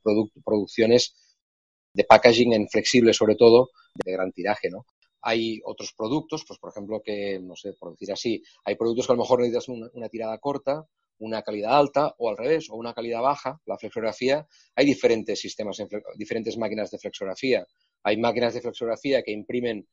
producciones 0.45 1.15
de 1.93 2.05
packaging 2.05 2.53
en 2.53 2.69
flexible, 2.69 3.13
sobre 3.13 3.35
todo, 3.35 3.71
de 3.95 4.13
gran 4.13 4.33
tiraje, 4.33 4.71
¿no? 4.71 4.85
Hay 5.29 5.61
otros 5.65 5.93
productos, 5.93 6.45
pues 6.49 6.59
por 6.59 6.71
ejemplo, 6.71 7.03
que, 7.05 7.39
no 7.39 7.55
sé, 7.55 7.75
por 7.75 7.91
decir 7.91 8.11
así, 8.11 8.43
hay 8.65 8.77
productos 8.77 9.07
que 9.07 9.13
a 9.13 9.17
lo 9.17 9.23
mejor 9.23 9.41
necesitas 9.41 9.69
una, 9.69 10.09
tirada 10.09 10.39
corta, 10.39 10.87
una 11.19 11.43
calidad 11.43 11.77
alta 11.77 12.15
o 12.17 12.31
al 12.31 12.39
revés, 12.39 12.71
o 12.71 12.77
una 12.77 12.95
calidad 12.95 13.21
baja, 13.21 13.61
la 13.67 13.77
flexografía. 13.77 14.47
Hay 14.75 14.87
diferentes 14.87 15.39
sistemas, 15.39 15.83
diferentes 16.17 16.57
máquinas 16.57 16.91
de 16.91 16.99
flexografía. 16.99 17.67
Hay 18.05 18.17
máquinas 18.17 18.55
de 18.55 18.63
flexografía 18.63 19.23
que 19.23 19.33
imprimen 19.33 19.87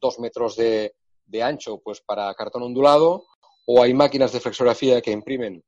dos 0.00 0.20
metros 0.20 0.54
de, 0.54 0.94
de 1.24 1.42
ancho 1.42 1.80
pues 1.82 2.00
para 2.00 2.32
cartón 2.34 2.62
ondulado 2.62 3.24
o 3.66 3.82
hay 3.82 3.94
máquinas 3.94 4.32
de 4.32 4.38
flexografía 4.38 5.02
que 5.02 5.10
imprimen 5.10 5.64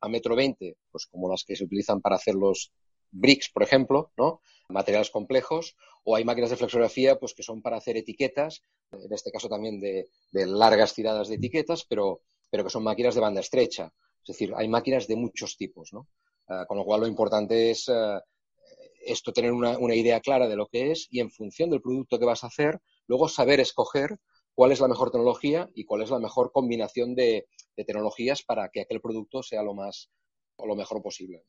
a 0.00 0.08
metro 0.08 0.34
veinte, 0.34 0.78
pues 0.90 1.06
como 1.06 1.28
las 1.28 1.44
que 1.44 1.56
se 1.56 1.64
utilizan 1.64 2.00
para 2.00 2.16
hacer 2.16 2.36
los 2.36 2.72
bricks, 3.12 3.50
por 3.50 3.62
ejemplo, 3.62 4.12
¿no? 4.16 4.40
Materiales 4.68 5.10
complejos, 5.10 5.76
o 6.04 6.16
hay 6.16 6.24
máquinas 6.24 6.50
de 6.50 6.56
flexografía 6.56 7.18
pues 7.18 7.34
que 7.34 7.42
son 7.42 7.62
para 7.62 7.76
hacer 7.76 7.96
etiquetas, 7.96 8.62
en 8.90 9.12
este 9.12 9.30
caso 9.30 9.48
también 9.48 9.80
de, 9.80 10.08
largas 10.32 10.94
tiradas 10.94 11.28
de 11.28 11.36
etiquetas, 11.36 11.84
pero, 11.84 12.22
pero 12.50 12.64
que 12.64 12.70
son 12.70 12.82
máquinas 12.82 13.14
de 13.14 13.20
banda 13.20 13.40
estrecha. 13.40 13.92
Es 14.22 14.28
decir, 14.28 14.52
hay 14.56 14.68
máquinas 14.68 15.06
de 15.06 15.16
muchos 15.16 15.56
tipos, 15.56 15.92
¿no? 15.92 16.08
Ah, 16.48 16.64
con 16.66 16.76
lo 16.76 16.84
cual 16.84 17.02
lo 17.02 17.06
importante 17.06 17.70
es 17.70 17.88
ah, 17.88 18.22
esto, 19.04 19.32
tener 19.32 19.52
una, 19.52 19.78
una 19.78 19.94
idea 19.94 20.20
clara 20.20 20.48
de 20.48 20.56
lo 20.56 20.66
que 20.66 20.90
es 20.90 21.06
y 21.10 21.20
en 21.20 21.30
función 21.30 21.70
del 21.70 21.82
producto 21.82 22.18
que 22.18 22.24
vas 22.24 22.44
a 22.44 22.48
hacer, 22.48 22.80
luego 23.06 23.28
saber 23.28 23.60
escoger 23.60 24.18
cuál 24.54 24.72
es 24.72 24.80
la 24.80 24.88
mejor 24.88 25.10
tecnología 25.10 25.68
y 25.74 25.84
cuál 25.84 26.02
es 26.02 26.10
la 26.10 26.18
mejor 26.18 26.52
combinación 26.52 27.14
de, 27.14 27.46
tecnologías 27.74 28.42
para 28.42 28.68
que 28.68 28.82
aquel 28.82 29.00
producto 29.00 29.42
sea 29.42 29.62
lo 29.62 29.74
más 29.74 30.10
o 30.56 30.66
lo 30.66 30.76
mejor 30.76 31.02
posible. 31.02 31.42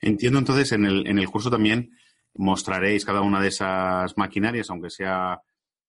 Entiendo 0.00 0.38
entonces 0.38 0.72
en 0.72 0.84
el, 0.84 1.06
en 1.06 1.18
el 1.18 1.28
curso 1.28 1.50
también 1.50 1.90
mostraréis 2.34 3.04
cada 3.04 3.22
una 3.22 3.40
de 3.40 3.48
esas 3.48 4.16
maquinarias, 4.16 4.70
aunque 4.70 4.90
sea, 4.90 5.42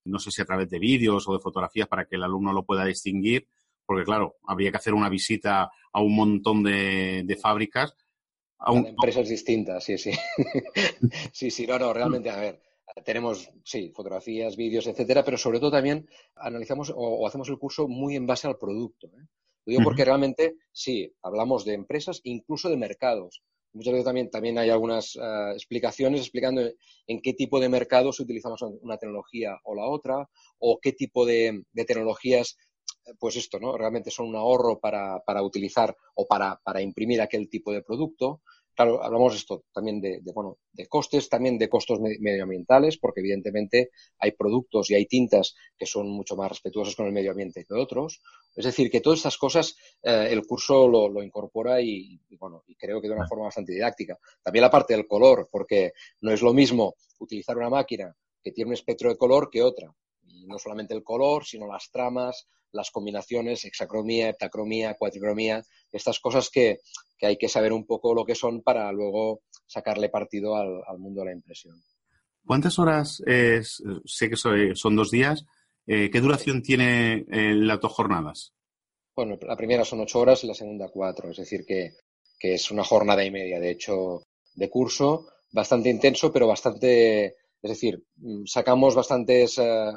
no 0.05 0.19
sé 0.19 0.31
si 0.31 0.41
a 0.41 0.45
través 0.45 0.69
de 0.69 0.79
vídeos 0.79 1.27
o 1.27 1.33
de 1.33 1.39
fotografías 1.39 1.87
para 1.87 2.05
que 2.05 2.15
el 2.15 2.23
alumno 2.23 2.53
lo 2.53 2.65
pueda 2.65 2.85
distinguir, 2.85 3.47
porque 3.85 4.03
claro, 4.03 4.37
habría 4.45 4.71
que 4.71 4.77
hacer 4.77 4.93
una 4.93 5.09
visita 5.09 5.69
a 5.93 6.01
un 6.01 6.15
montón 6.15 6.63
de, 6.63 7.37
fábricas. 7.41 7.95
A 8.59 8.73
empresas 8.73 9.27
distintas, 9.27 9.83
sí, 9.83 9.97
sí. 9.97 10.11
sí, 11.31 11.51
sí, 11.51 11.65
no, 11.65 11.79
no, 11.79 11.93
realmente, 11.93 12.29
a 12.29 12.37
ver, 12.37 12.61
tenemos, 13.03 13.49
sí, 13.63 13.91
fotografías, 13.95 14.55
vídeos, 14.55 14.87
etcétera, 14.87 15.23
pero 15.23 15.37
sobre 15.37 15.59
todo 15.59 15.71
también 15.71 16.07
analizamos 16.35 16.93
o, 16.95 17.25
hacemos 17.27 17.49
el 17.49 17.57
curso 17.57 17.87
muy 17.87 18.15
en 18.15 18.27
base 18.27 18.47
al 18.47 18.57
producto. 18.57 19.07
¿eh? 19.07 19.27
Lo 19.65 19.71
digo 19.71 19.83
porque 19.83 20.05
realmente, 20.05 20.57
sí, 20.71 21.13
hablamos 21.21 21.65
de 21.65 21.73
empresas, 21.73 22.21
incluso 22.23 22.69
de 22.69 22.77
mercados. 22.77 23.41
Muchas 23.73 23.93
veces 23.93 24.05
también, 24.05 24.29
también 24.29 24.57
hay 24.57 24.69
algunas 24.69 25.15
eh, 25.15 25.51
explicaciones 25.53 26.21
explicando 26.21 26.61
en 27.07 27.21
qué 27.21 27.33
tipo 27.33 27.59
de 27.59 27.69
mercados 27.69 28.19
utilizamos 28.19 28.61
una 28.61 28.97
tecnología 28.97 29.57
o 29.63 29.75
la 29.75 29.87
otra, 29.87 30.29
o 30.59 30.79
qué 30.81 30.91
tipo 30.91 31.25
de, 31.25 31.63
tecnologías, 31.73 32.57
pues 33.17 33.37
esto, 33.37 33.59
¿no? 33.59 33.77
Realmente 33.77 34.11
son 34.11 34.27
un 34.27 34.35
ahorro 34.35 34.79
para, 34.79 35.19
para 35.25 35.41
utilizar 35.41 35.95
o 36.15 36.27
para, 36.27 36.59
para 36.63 36.81
imprimir 36.81 37.21
aquel 37.21 37.49
tipo 37.49 37.71
de 37.71 37.81
producto. 37.81 38.41
Claro, 38.73 39.03
hablamos 39.03 39.35
esto 39.35 39.65
también 39.73 39.99
de, 39.99 40.21
bueno, 40.33 40.57
de 40.71 40.87
costes, 40.87 41.27
también 41.27 41.57
de 41.57 41.67
costos 41.67 41.99
medioambientales, 41.99 42.97
porque 42.97 43.19
evidentemente 43.19 43.91
hay 44.17 44.31
productos 44.31 44.89
y 44.89 44.95
hay 44.95 45.05
tintas 45.05 45.55
que 45.77 45.85
son 45.85 46.09
mucho 46.09 46.35
más 46.35 46.49
respetuosos 46.49 46.95
con 46.95 47.05
el 47.05 47.11
medio 47.11 47.31
ambiente 47.31 47.65
que 47.65 47.73
otros. 47.73 48.21
Es 48.55 48.65
decir, 48.65 48.89
que 48.89 49.01
todas 49.01 49.19
estas 49.19 49.37
cosas 49.37 49.75
eh, 50.03 50.27
el 50.29 50.45
curso 50.45 50.87
lo, 50.87 51.21
incorpora 51.21 51.81
y, 51.81 52.19
bueno, 52.39 52.63
y 52.67 52.75
creo 52.75 53.01
que 53.01 53.07
de 53.07 53.15
una 53.15 53.27
forma 53.27 53.45
bastante 53.45 53.73
didáctica. 53.73 54.17
También 54.41 54.61
la 54.61 54.71
parte 54.71 54.93
del 54.93 55.07
color, 55.07 55.49
porque 55.51 55.91
no 56.21 56.31
es 56.31 56.41
lo 56.41 56.53
mismo 56.53 56.95
utilizar 57.19 57.57
una 57.57 57.69
máquina 57.69 58.15
que 58.41 58.51
tiene 58.51 58.69
un 58.69 58.73
espectro 58.73 59.09
de 59.09 59.17
color 59.17 59.49
que 59.49 59.61
otra. 59.61 59.93
Y 60.33 60.45
no 60.45 60.57
solamente 60.57 60.93
el 60.93 61.03
color, 61.03 61.45
sino 61.45 61.67
las 61.67 61.89
tramas, 61.91 62.47
las 62.71 62.91
combinaciones, 62.91 63.65
hexacromía, 63.65 64.29
heptacromía, 64.29 64.95
cuatricromía, 64.95 65.63
estas 65.91 66.19
cosas 66.19 66.49
que, 66.49 66.79
hay 67.21 67.37
que 67.37 67.49
saber 67.49 67.73
un 67.73 67.85
poco 67.85 68.15
lo 68.15 68.25
que 68.25 68.33
son 68.33 68.63
para 68.63 68.91
luego 68.91 69.41
sacarle 69.67 70.09
partido 70.09 70.55
al, 70.55 70.97
mundo 70.97 71.21
de 71.21 71.27
la 71.27 71.33
impresión. 71.33 71.75
¿Cuántas 72.45 72.79
horas 72.79 73.21
es, 73.27 73.83
sé 74.05 74.29
que 74.29 74.35
son 74.35 74.95
dos 74.95 75.11
días, 75.11 75.45
eh, 75.85 76.09
qué 76.11 76.19
duración 76.19 76.61
tiene 76.63 77.25
eh, 77.31 77.53
las 77.53 77.79
dos 77.79 77.91
jornadas? 77.91 78.53
Bueno, 79.15 79.37
la 79.41 79.55
primera 79.55 79.85
son 79.85 79.99
ocho 79.99 80.19
horas 80.19 80.43
y 80.43 80.47
la 80.47 80.53
segunda 80.53 80.89
cuatro, 80.89 81.29
es 81.29 81.37
decir, 81.37 81.65
que, 81.65 81.91
es 82.39 82.71
una 82.71 82.83
jornada 82.83 83.23
y 83.23 83.29
media, 83.29 83.59
de 83.59 83.69
hecho, 83.69 84.23
de 84.55 84.69
curso, 84.69 85.27
bastante 85.51 85.89
intenso, 85.89 86.31
pero 86.31 86.47
bastante 86.47 87.35
Es 87.61 87.69
decir, 87.71 88.03
mm, 88.17 88.45
sacamos 88.45 88.95
bastantes, 88.95 89.57
eh, 89.57 89.91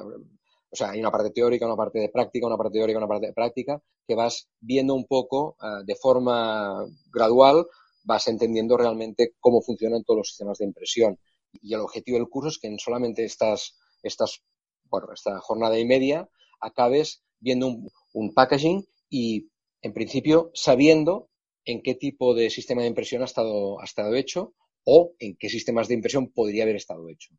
o 0.71 0.77
sea, 0.77 0.91
hay 0.91 1.01
una 1.01 1.11
parte 1.11 1.31
teórica, 1.31 1.67
una 1.67 1.77
parte 1.77 1.99
de 1.99 2.09
práctica, 2.09 2.47
una 2.47 2.57
parte 2.57 2.79
teórica, 2.79 2.99
una 2.99 3.09
parte 3.09 3.29
de 3.29 3.33
práctica, 3.33 3.83
que 4.07 4.15
vas 4.15 4.49
viendo 4.61 4.95
un 4.95 5.07
poco 5.07 5.57
eh, 5.63 5.85
de 5.85 5.95
forma 5.95 6.85
gradual, 7.13 7.67
vas 8.05 8.29
entendiendo 8.29 8.77
realmente 8.77 9.35
cómo 9.41 9.63
funcionan 9.63 10.05
todos 10.05 10.19
los 10.19 10.29
sistemas 10.29 10.59
de 10.59 10.67
impresión. 10.67 11.19
Y 11.53 11.75
el 11.75 11.81
objetivo 11.81 12.19
del 12.19 12.29
curso 12.29 12.49
es 12.49 12.59
que 12.59 12.67
en 12.69 12.79
solamente 12.79 13.25
estas, 13.25 13.77
estas 14.03 14.43
bueno, 14.91 15.09
esta 15.13 15.41
jornada 15.41 15.79
y 15.79 15.85
media 15.85 16.29
acabes 16.61 17.23
viendo 17.41 17.69
un, 17.69 17.91
un 18.13 18.35
packaging 18.35 18.85
y, 19.09 19.49
en 19.83 19.93
principio, 19.93 20.51
sabiendo 20.55 21.31
en 21.65 21.83
qué 21.83 21.95
tipo 21.95 22.35
de 22.35 22.51
sistema 22.51 22.83
de 22.83 22.89
impresión 22.89 23.23
ha 23.23 23.27
estado, 23.27 23.81
ha 23.81 23.85
estado 23.85 24.15
hecho 24.15 24.55
o 24.85 25.15
en 25.19 25.37
qué 25.37 25.49
sistemas 25.49 25.89
de 25.89 25.95
impresión 25.95 26.31
podría 26.31 26.65
haber 26.65 26.77
estado 26.77 27.09
hecho. 27.09 27.35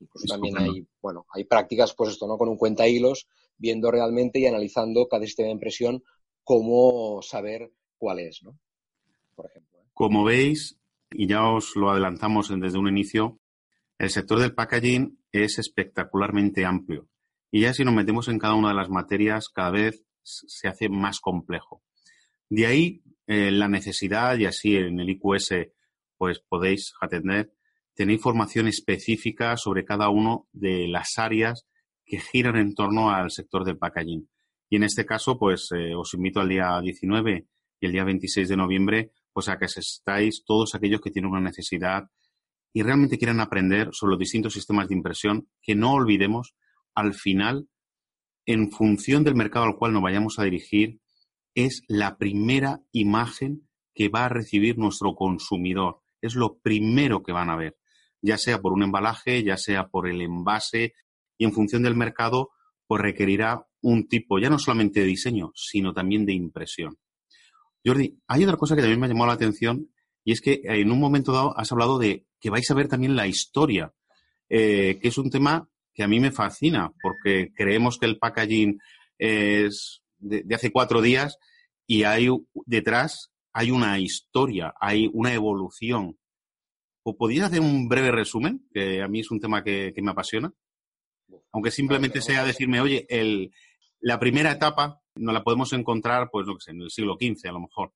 Incluso 0.00 0.26
también 0.26 0.58
hay, 0.58 0.86
bueno, 1.00 1.26
hay 1.32 1.44
prácticas, 1.44 1.94
pues 1.94 2.10
esto, 2.10 2.26
¿no? 2.26 2.38
Con 2.38 2.48
un 2.48 2.56
cuenta 2.56 2.88
hilos, 2.88 3.28
viendo 3.56 3.90
realmente 3.90 4.38
y 4.38 4.46
analizando 4.46 5.06
cada 5.08 5.24
sistema 5.24 5.48
de 5.48 5.52
impresión, 5.52 6.02
cómo 6.42 7.20
saber 7.22 7.72
cuál 7.98 8.18
es, 8.18 8.42
¿no? 8.42 8.58
Por 9.34 9.46
ejemplo. 9.46 9.78
¿eh? 9.78 9.84
Como 9.92 10.24
veis, 10.24 10.78
y 11.10 11.26
ya 11.26 11.46
os 11.46 11.76
lo 11.76 11.90
adelantamos 11.90 12.48
desde 12.48 12.78
un 12.78 12.88
inicio, 12.88 13.38
el 13.98 14.10
sector 14.10 14.38
del 14.38 14.54
packaging 14.54 15.18
es 15.30 15.58
espectacularmente 15.58 16.64
amplio. 16.64 17.08
Y 17.50 17.62
ya 17.62 17.74
si 17.74 17.84
nos 17.84 17.94
metemos 17.94 18.28
en 18.28 18.38
cada 18.38 18.54
una 18.54 18.68
de 18.68 18.74
las 18.74 18.88
materias, 18.88 19.48
cada 19.48 19.70
vez 19.70 20.04
se 20.22 20.68
hace 20.68 20.88
más 20.88 21.20
complejo. 21.20 21.82
De 22.48 22.66
ahí 22.66 23.02
eh, 23.26 23.50
la 23.50 23.68
necesidad, 23.68 24.38
y 24.38 24.46
así 24.46 24.76
en 24.76 24.98
el 25.00 25.10
IQS 25.10 25.54
pues 26.16 26.40
podéis 26.40 26.92
atender, 27.00 27.52
tener 27.94 28.14
información 28.14 28.66
específica 28.68 29.56
sobre 29.56 29.84
cada 29.84 30.08
una 30.08 30.38
de 30.52 30.88
las 30.88 31.18
áreas 31.18 31.66
que 32.04 32.20
giran 32.20 32.56
en 32.56 32.74
torno 32.74 33.10
al 33.10 33.30
sector 33.30 33.64
del 33.64 33.78
packaging. 33.78 34.28
Y 34.68 34.76
en 34.76 34.84
este 34.84 35.04
caso, 35.04 35.38
pues 35.38 35.68
eh, 35.74 35.94
os 35.94 36.14
invito 36.14 36.40
al 36.40 36.48
día 36.48 36.80
19 36.80 37.46
y 37.80 37.86
el 37.86 37.92
día 37.92 38.04
26 38.04 38.48
de 38.48 38.56
noviembre, 38.56 39.12
pues 39.32 39.48
a 39.48 39.58
que 39.58 39.66
estáis 39.66 40.44
todos 40.44 40.74
aquellos 40.74 41.00
que 41.00 41.10
tienen 41.10 41.30
una 41.30 41.40
necesidad 41.40 42.04
y 42.72 42.82
realmente 42.82 43.18
quieran 43.18 43.40
aprender 43.40 43.88
sobre 43.92 44.12
los 44.12 44.18
distintos 44.20 44.52
sistemas 44.52 44.88
de 44.88 44.94
impresión, 44.94 45.48
que 45.60 45.74
no 45.74 45.92
olvidemos, 45.92 46.54
al 46.94 47.14
final, 47.14 47.68
en 48.46 48.70
función 48.70 49.24
del 49.24 49.34
mercado 49.34 49.66
al 49.66 49.76
cual 49.76 49.92
nos 49.92 50.02
vayamos 50.02 50.38
a 50.38 50.44
dirigir, 50.44 51.00
es 51.54 51.82
la 51.88 52.16
primera 52.16 52.80
imagen 52.92 53.68
que 53.94 54.08
va 54.08 54.26
a 54.26 54.28
recibir 54.28 54.78
nuestro 54.78 55.14
consumidor. 55.14 56.00
Es 56.20 56.34
lo 56.34 56.58
primero 56.58 57.22
que 57.22 57.32
van 57.32 57.50
a 57.50 57.56
ver, 57.56 57.76
ya 58.22 58.38
sea 58.38 58.60
por 58.60 58.72
un 58.72 58.82
embalaje, 58.82 59.42
ya 59.42 59.56
sea 59.56 59.88
por 59.88 60.08
el 60.08 60.20
envase, 60.20 60.94
y 61.38 61.44
en 61.44 61.52
función 61.52 61.82
del 61.82 61.96
mercado, 61.96 62.50
pues 62.86 63.02
requerirá 63.02 63.66
un 63.82 64.08
tipo 64.08 64.38
ya 64.38 64.50
no 64.50 64.58
solamente 64.58 65.00
de 65.00 65.06
diseño, 65.06 65.52
sino 65.54 65.92
también 65.92 66.26
de 66.26 66.34
impresión. 66.34 66.98
Jordi, 67.84 68.18
hay 68.26 68.44
otra 68.44 68.56
cosa 68.56 68.76
que 68.76 68.82
también 68.82 69.00
me 69.00 69.06
ha 69.06 69.08
llamado 69.08 69.28
la 69.28 69.34
atención 69.34 69.88
y 70.22 70.32
es 70.32 70.40
que 70.40 70.60
en 70.64 70.90
un 70.90 71.00
momento 71.00 71.32
dado 71.32 71.58
has 71.58 71.72
hablado 71.72 71.98
de 71.98 72.26
que 72.40 72.50
vais 72.50 72.70
a 72.70 72.74
ver 72.74 72.88
también 72.88 73.16
la 73.16 73.26
historia, 73.26 73.92
eh, 74.48 74.98
que 75.00 75.08
es 75.08 75.16
un 75.16 75.30
tema 75.30 75.68
que 75.94 76.02
a 76.02 76.08
mí 76.08 76.20
me 76.20 76.30
fascina 76.30 76.92
porque 77.00 77.52
creemos 77.54 77.98
que 77.98 78.06
el 78.06 78.18
packaging 78.18 78.78
es 79.18 80.02
de, 80.18 80.44
hace 80.54 80.70
cuatro 80.70 81.00
días 81.00 81.38
y 81.86 82.02
hay 82.04 82.28
detrás 82.66 83.30
hay 83.52 83.70
una 83.70 83.98
historia, 83.98 84.74
hay 84.80 85.10
una 85.12 85.32
evolución. 85.32 86.18
¿O 87.02 87.16
podrías 87.16 87.46
hacer 87.46 87.60
un 87.60 87.88
breve 87.88 88.10
resumen? 88.10 88.68
Que 88.72 89.02
a 89.02 89.08
mí 89.08 89.20
es 89.20 89.30
un 89.30 89.40
tema 89.40 89.62
que, 89.62 89.92
me 89.96 90.10
apasiona. 90.10 90.52
Aunque 91.52 91.70
simplemente 91.70 92.20
sea 92.20 92.44
decirme, 92.44 92.80
oye, 92.80 93.06
el, 93.08 93.52
la 94.00 94.18
primera 94.18 94.52
etapa 94.52 95.00
no 95.14 95.32
la 95.32 95.42
podemos 95.42 95.72
encontrar, 95.72 96.28
pues, 96.30 96.46
no 96.46 96.58
sé, 96.58 96.72
en 96.72 96.82
el 96.82 96.90
siglo 96.90 97.16
XV 97.18 97.48
a 97.48 97.52
lo 97.52 97.60
mejor. 97.60 97.92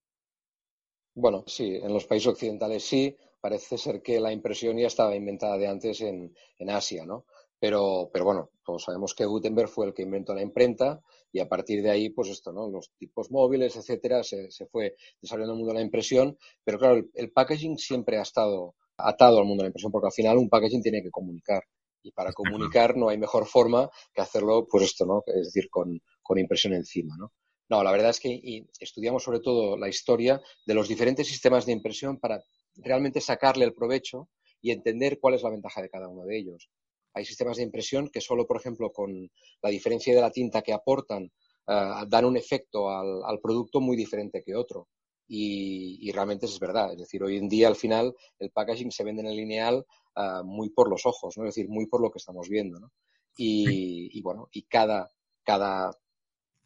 Bueno, 1.14 1.44
sí, 1.46 1.76
en 1.76 1.92
los 1.92 2.06
países 2.06 2.28
occidentales 2.28 2.84
sí. 2.84 3.16
Parece 3.40 3.76
ser 3.76 4.00
que 4.00 4.20
la 4.20 4.32
impresión 4.32 4.78
ya 4.78 4.86
estaba 4.86 5.14
inventada 5.14 5.58
de 5.58 5.68
antes 5.68 6.00
en, 6.00 6.34
en 6.58 6.70
Asia, 6.70 7.04
¿no? 7.04 7.26
Pero, 7.58 8.10
pero 8.12 8.24
bueno, 8.24 8.50
todos 8.64 8.84
sabemos 8.84 9.14
que 9.14 9.26
Gutenberg 9.26 9.68
fue 9.68 9.86
el 9.86 9.94
que 9.94 10.02
inventó 10.02 10.34
la 10.34 10.42
imprenta 10.42 11.02
y 11.32 11.40
a 11.40 11.48
partir 11.48 11.82
de 11.82 11.90
ahí, 11.90 12.10
pues 12.10 12.28
esto, 12.28 12.52
¿no? 12.52 12.68
Los 12.68 12.92
tipos 12.96 13.30
móviles, 13.30 13.74
etcétera, 13.76 14.22
se, 14.22 14.48
fue 14.70 14.96
desarrollando 15.20 15.54
el 15.54 15.58
mundo 15.58 15.72
de 15.72 15.78
la 15.78 15.84
impresión, 15.84 16.38
pero 16.62 16.78
claro, 16.78 17.04
el, 17.12 17.32
packaging 17.32 17.76
siempre 17.78 18.18
ha 18.18 18.22
estado 18.22 18.76
atado 18.96 19.38
al 19.38 19.44
mundo 19.44 19.62
de 19.62 19.66
la 19.66 19.68
impresión, 19.68 19.92
porque 19.92 20.06
al 20.06 20.12
final 20.12 20.38
un 20.38 20.48
packaging 20.48 20.82
tiene 20.82 21.02
que 21.02 21.10
comunicar. 21.10 21.62
Y 22.02 22.12
para 22.12 22.32
comunicar 22.32 22.96
no 22.96 23.08
hay 23.08 23.16
mejor 23.16 23.46
forma 23.46 23.88
que 24.12 24.20
hacerlo, 24.20 24.66
pues 24.70 24.84
esto, 24.84 25.06
¿no? 25.06 25.22
Es 25.26 25.46
decir, 25.46 25.70
con, 25.70 25.98
con 26.22 26.38
impresión 26.38 26.74
encima, 26.74 27.16
¿no? 27.16 27.32
No, 27.70 27.82
la 27.82 27.92
verdad 27.92 28.10
es 28.10 28.20
que 28.20 28.66
estudiamos 28.78 29.22
sobre 29.22 29.40
todo 29.40 29.78
la 29.78 29.88
historia 29.88 30.40
de 30.66 30.74
los 30.74 30.86
diferentes 30.86 31.26
sistemas 31.26 31.64
de 31.64 31.72
impresión 31.72 32.18
para 32.18 32.44
realmente 32.76 33.20
sacarle 33.20 33.64
el 33.64 33.74
provecho 33.74 34.28
y 34.60 34.70
entender 34.70 35.18
cuál 35.18 35.34
es 35.34 35.42
la 35.42 35.50
ventaja 35.50 35.80
de 35.80 35.88
cada 35.88 36.08
uno 36.08 36.24
de 36.24 36.38
ellos. 36.38 36.68
Hay 37.14 37.24
sistemas 37.24 37.56
de 37.56 37.62
impresión 37.62 38.08
que 38.08 38.20
solo, 38.20 38.46
por 38.46 38.58
ejemplo, 38.58 38.92
con 38.92 39.30
la 39.62 39.70
diferencia 39.70 40.14
de 40.14 40.20
la 40.20 40.30
tinta 40.30 40.62
que 40.62 40.72
aportan, 40.72 41.30
eh, 41.66 41.92
dan 42.08 42.24
un 42.24 42.36
efecto 42.36 42.90
al, 42.90 43.40
producto 43.40 43.80
muy 43.80 43.96
diferente 43.96 44.42
que 44.44 44.54
otro. 44.54 44.88
Y, 45.26 46.10
realmente 46.12 46.46
es 46.46 46.58
verdad. 46.58 46.92
Es 46.92 46.98
decir, 46.98 47.22
hoy 47.22 47.36
en 47.36 47.48
día, 47.48 47.68
al 47.68 47.76
final, 47.76 48.14
el 48.38 48.50
packaging 48.50 48.92
se 48.92 49.04
vende 49.04 49.22
en 49.22 49.28
el 49.28 49.36
lineal 49.36 49.84
eh, 50.16 50.42
muy 50.44 50.70
por 50.70 50.88
los 50.88 51.06
ojos, 51.06 51.36
¿no? 51.36 51.44
Es 51.44 51.54
decir, 51.54 51.68
muy 51.68 51.86
por 51.86 52.00
lo 52.00 52.10
que 52.10 52.18
estamos 52.18 52.48
viendo, 52.48 52.78
¿no? 52.78 52.92
Y, 53.36 54.20
bueno, 54.22 54.48
y 54.52 54.62
cada, 54.62 55.10
cada 55.42 55.90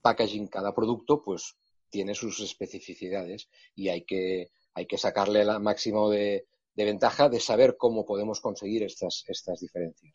packaging, 0.02 0.48
cada 0.48 0.74
producto, 0.74 1.22
pues 1.22 1.56
tiene 1.88 2.14
sus 2.14 2.40
especificidades 2.40 3.48
y 3.74 3.88
hay 3.88 4.04
que, 4.04 4.50
hay 4.74 4.86
que 4.86 4.98
sacarle 4.98 5.40
el 5.40 5.60
máximo 5.60 6.10
de, 6.10 6.46
ventaja 6.74 7.28
de 7.28 7.40
saber 7.40 7.76
cómo 7.78 8.04
podemos 8.04 8.40
conseguir 8.40 8.82
estas, 8.82 9.24
estas 9.28 9.60
diferencias. 9.60 10.12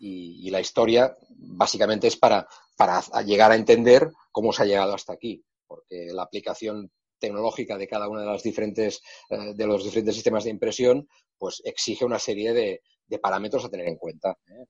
Y, 0.00 0.50
la 0.50 0.60
historia 0.60 1.16
básicamente 1.30 2.08
es 2.08 2.16
para, 2.16 2.48
para 2.76 3.00
llegar 3.22 3.52
a 3.52 3.56
entender 3.56 4.12
cómo 4.32 4.52
se 4.52 4.62
ha 4.62 4.66
llegado 4.66 4.94
hasta 4.94 5.12
aquí, 5.12 5.44
porque 5.66 6.08
la 6.12 6.22
aplicación 6.22 6.90
tecnológica 7.18 7.76
de 7.76 7.88
cada 7.88 8.08
una 8.08 8.20
de 8.20 8.26
las 8.26 8.42
diferentes 8.42 9.02
eh, 9.30 9.54
de 9.54 9.66
los 9.66 9.84
diferentes 9.84 10.14
sistemas 10.14 10.44
de 10.44 10.50
impresión 10.50 11.08
pues 11.36 11.62
exige 11.64 12.04
una 12.04 12.18
serie 12.18 12.52
de, 12.52 12.80
parámetros 13.20 13.64
a 13.64 13.70
tener 13.70 13.88
en 13.88 13.96
cuenta 13.96 14.36
¿eh? 14.46 14.66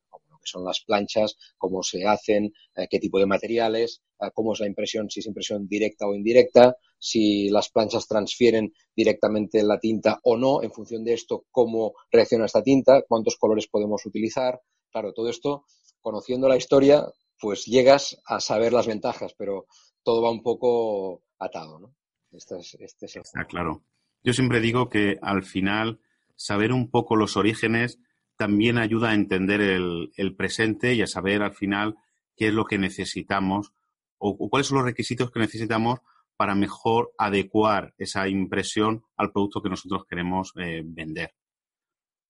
son 0.49 0.65
las 0.65 0.81
planchas, 0.81 1.37
cómo 1.57 1.83
se 1.83 2.07
hacen, 2.07 2.53
eh, 2.75 2.87
qué 2.91 2.99
tipo 2.99 3.19
de 3.19 3.27
materiales, 3.27 4.03
eh, 4.21 4.31
cómo 4.35 4.53
es 4.53 4.61
la 4.61 4.67
impresión, 4.67 5.11
si 5.11 5.21
es 5.21 5.27
impresión 5.27 5.69
directa 5.69 6.07
o 6.07 6.15
indirecta, 6.15 6.77
si 6.99 7.49
las 7.51 7.71
planchas 7.71 8.09
transfieren 8.09 8.73
directamente 8.97 9.63
la 9.63 9.79
tinta 9.79 10.19
o 10.25 10.37
no, 10.37 10.63
en 10.63 10.73
función 10.73 11.05
de 11.05 11.15
esto, 11.15 11.45
cómo 11.51 11.95
reacciona 12.11 12.47
esta 12.47 12.63
tinta, 12.63 13.03
cuántos 13.07 13.37
colores 13.37 13.69
podemos 13.69 14.05
utilizar. 14.07 14.61
Claro, 14.91 15.13
todo 15.13 15.29
esto, 15.29 15.65
conociendo 16.01 16.49
la 16.49 16.57
historia, 16.57 17.07
pues 17.41 17.67
llegas 17.67 18.21
a 18.25 18.41
saber 18.41 18.73
las 18.73 18.87
ventajas, 18.87 19.35
pero 19.37 19.67
todo 20.03 20.23
va 20.23 20.31
un 20.31 20.43
poco 20.43 21.23
atado, 21.39 21.79
¿no? 21.79 21.95
Este 22.33 22.59
es, 22.59 22.77
este 22.81 23.21
ah, 23.35 23.45
claro. 23.45 23.83
Yo 24.23 24.33
siempre 24.33 24.61
digo 24.61 24.89
que 24.89 25.19
al 25.23 25.43
final 25.43 26.01
saber 26.37 26.73
un 26.73 26.91
poco 26.91 27.17
los 27.17 27.37
orígenes 27.37 27.99
también 28.37 28.79
ayuda 28.79 29.11
a 29.11 29.15
entender 29.15 29.61
el, 29.61 30.35
presente 30.37 30.95
y 30.95 31.03
a 31.03 31.07
saber 31.07 31.43
al 31.43 31.55
final 31.55 31.97
qué 32.37 32.49
es 32.49 32.55
lo 32.55 32.65
que 32.65 32.79
necesitamos 32.79 33.73
o, 34.19 34.49
cuáles 34.49 34.69
son 34.69 34.79
los 34.79 34.87
requisitos 34.87 35.31
que 35.31 35.41
necesitamos 35.41 36.01
para 36.37 36.55
mejor 36.55 37.13
adecuar 37.19 37.95
esa 37.99 38.29
impresión 38.29 39.05
al 39.17 39.33
producto 39.33 39.61
que 39.61 39.71
nosotros 39.71 40.05
queremos 40.09 40.53
eh, 40.57 40.83
vender. 40.85 41.35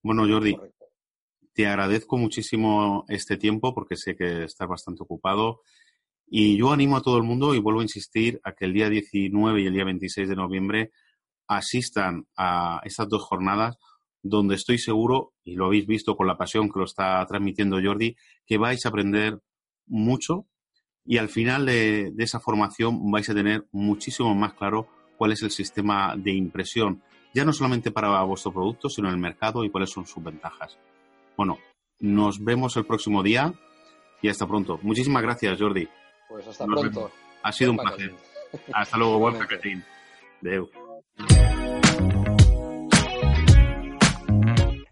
Bueno, 0.02 0.26
Jordi, 0.26 0.56
te 1.52 1.66
agradezco 1.66 2.16
muchísimo 2.16 3.04
este 3.08 3.36
tiempo 3.36 3.74
porque 3.74 3.96
sé 3.96 4.16
que 4.16 4.44
estás 4.44 4.68
bastante 4.68 5.02
ocupado 5.02 5.60
y 6.30 6.56
yo 6.56 6.72
animo 6.72 6.96
a 6.96 7.02
todo 7.02 7.16
el 7.16 7.22
mundo 7.22 7.54
y 7.54 7.58
vuelvo 7.58 7.80
a 7.80 7.84
insistir 7.84 8.40
a 8.44 8.52
que 8.52 8.66
el 8.66 8.72
día 8.72 8.88
19 8.88 9.62
y 9.62 9.66
el 9.66 9.72
día 9.72 9.84
26 9.84 10.28
de 10.28 10.36
noviembre 10.36 10.90
asistan 11.46 12.26
a 12.36 12.80
estas 12.84 13.08
dos 13.08 13.22
jornadas 13.22 13.76
donde 14.22 14.56
estoy 14.56 14.78
seguro, 14.78 15.32
y 15.44 15.54
lo 15.54 15.66
habéis 15.66 15.86
visto 15.86 16.16
con 16.16 16.26
la 16.26 16.36
pasión 16.36 16.70
que 16.70 16.80
lo 16.80 16.84
está 16.84 17.24
transmitiendo 17.26 17.78
Jordi, 17.82 18.16
que 18.46 18.58
vais 18.58 18.84
a 18.84 18.88
aprender 18.88 19.40
mucho 19.86 20.46
y 21.04 21.16
al 21.16 21.28
final 21.28 21.64
de, 21.64 22.12
esa 22.18 22.38
formación 22.38 23.10
vais 23.10 23.28
a 23.30 23.34
tener 23.34 23.66
muchísimo 23.72 24.34
más 24.34 24.52
claro 24.54 24.88
cuál 25.16 25.32
es 25.32 25.42
el 25.42 25.50
sistema 25.50 26.14
de 26.16 26.32
impresión, 26.32 27.02
ya 27.32 27.46
no 27.46 27.52
solamente 27.52 27.90
para 27.90 28.22
vuestro 28.24 28.52
producto, 28.52 28.90
sino 28.90 29.08
en 29.08 29.14
el 29.14 29.20
mercado 29.20 29.64
y 29.64 29.70
cuáles 29.70 29.90
son 29.90 30.06
sus 30.06 30.22
ventajas. 30.22 30.78
Bueno, 31.36 31.58
nos 32.00 32.44
vemos 32.44 32.76
el 32.76 32.84
próximo 32.84 33.22
día 33.22 33.54
y 34.20 34.28
hasta 34.28 34.46
pronto. 34.46 34.78
Muchísimas 34.82 35.22
gracias, 35.22 35.58
Jordi. 35.58 35.88
Pues 36.28 36.46
hasta 36.46 36.66
pronto. 36.66 37.10
Ha 37.42 37.52
sido 37.52 37.72
un 37.72 37.78
placer. 37.78 38.12
Hasta 38.72 38.96
luego, 38.96 39.18
buen 39.18 39.38
paquetín. 39.38 39.82
Deu. 40.40 40.68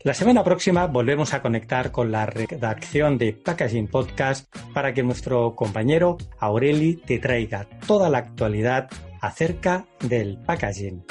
La 0.02 0.14
semana 0.14 0.44
próxima 0.44 0.86
volvemos 0.86 1.34
a 1.34 1.42
conectar 1.42 1.90
con 1.90 2.12
la 2.12 2.26
redacción 2.26 3.18
de 3.18 3.32
Packaging 3.32 3.88
Podcast 3.88 4.54
para 4.72 4.94
que 4.94 5.02
nuestro 5.02 5.56
compañero 5.56 6.16
Aureli 6.38 6.94
te 6.94 7.18
traiga 7.18 7.68
toda 7.86 8.08
la 8.08 8.18
actualidad 8.18 8.88
acerca 9.20 9.86
del 10.00 10.38
packaging. 10.38 11.04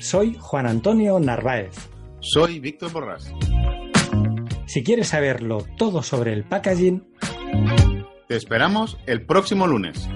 Soy 0.00 0.36
Juan 0.40 0.66
Antonio 0.66 1.20
Narváez. 1.20 1.88
Soy 2.20 2.58
Víctor 2.58 2.92
Borrás. 2.92 3.32
Si 4.66 4.82
quieres 4.82 5.08
saberlo 5.08 5.64
todo 5.78 6.02
sobre 6.02 6.32
el 6.32 6.42
packaging, 6.42 7.06
te 8.28 8.36
esperamos 8.36 8.98
el 9.06 9.22
próximo 9.22 9.66
lunes. 9.66 10.08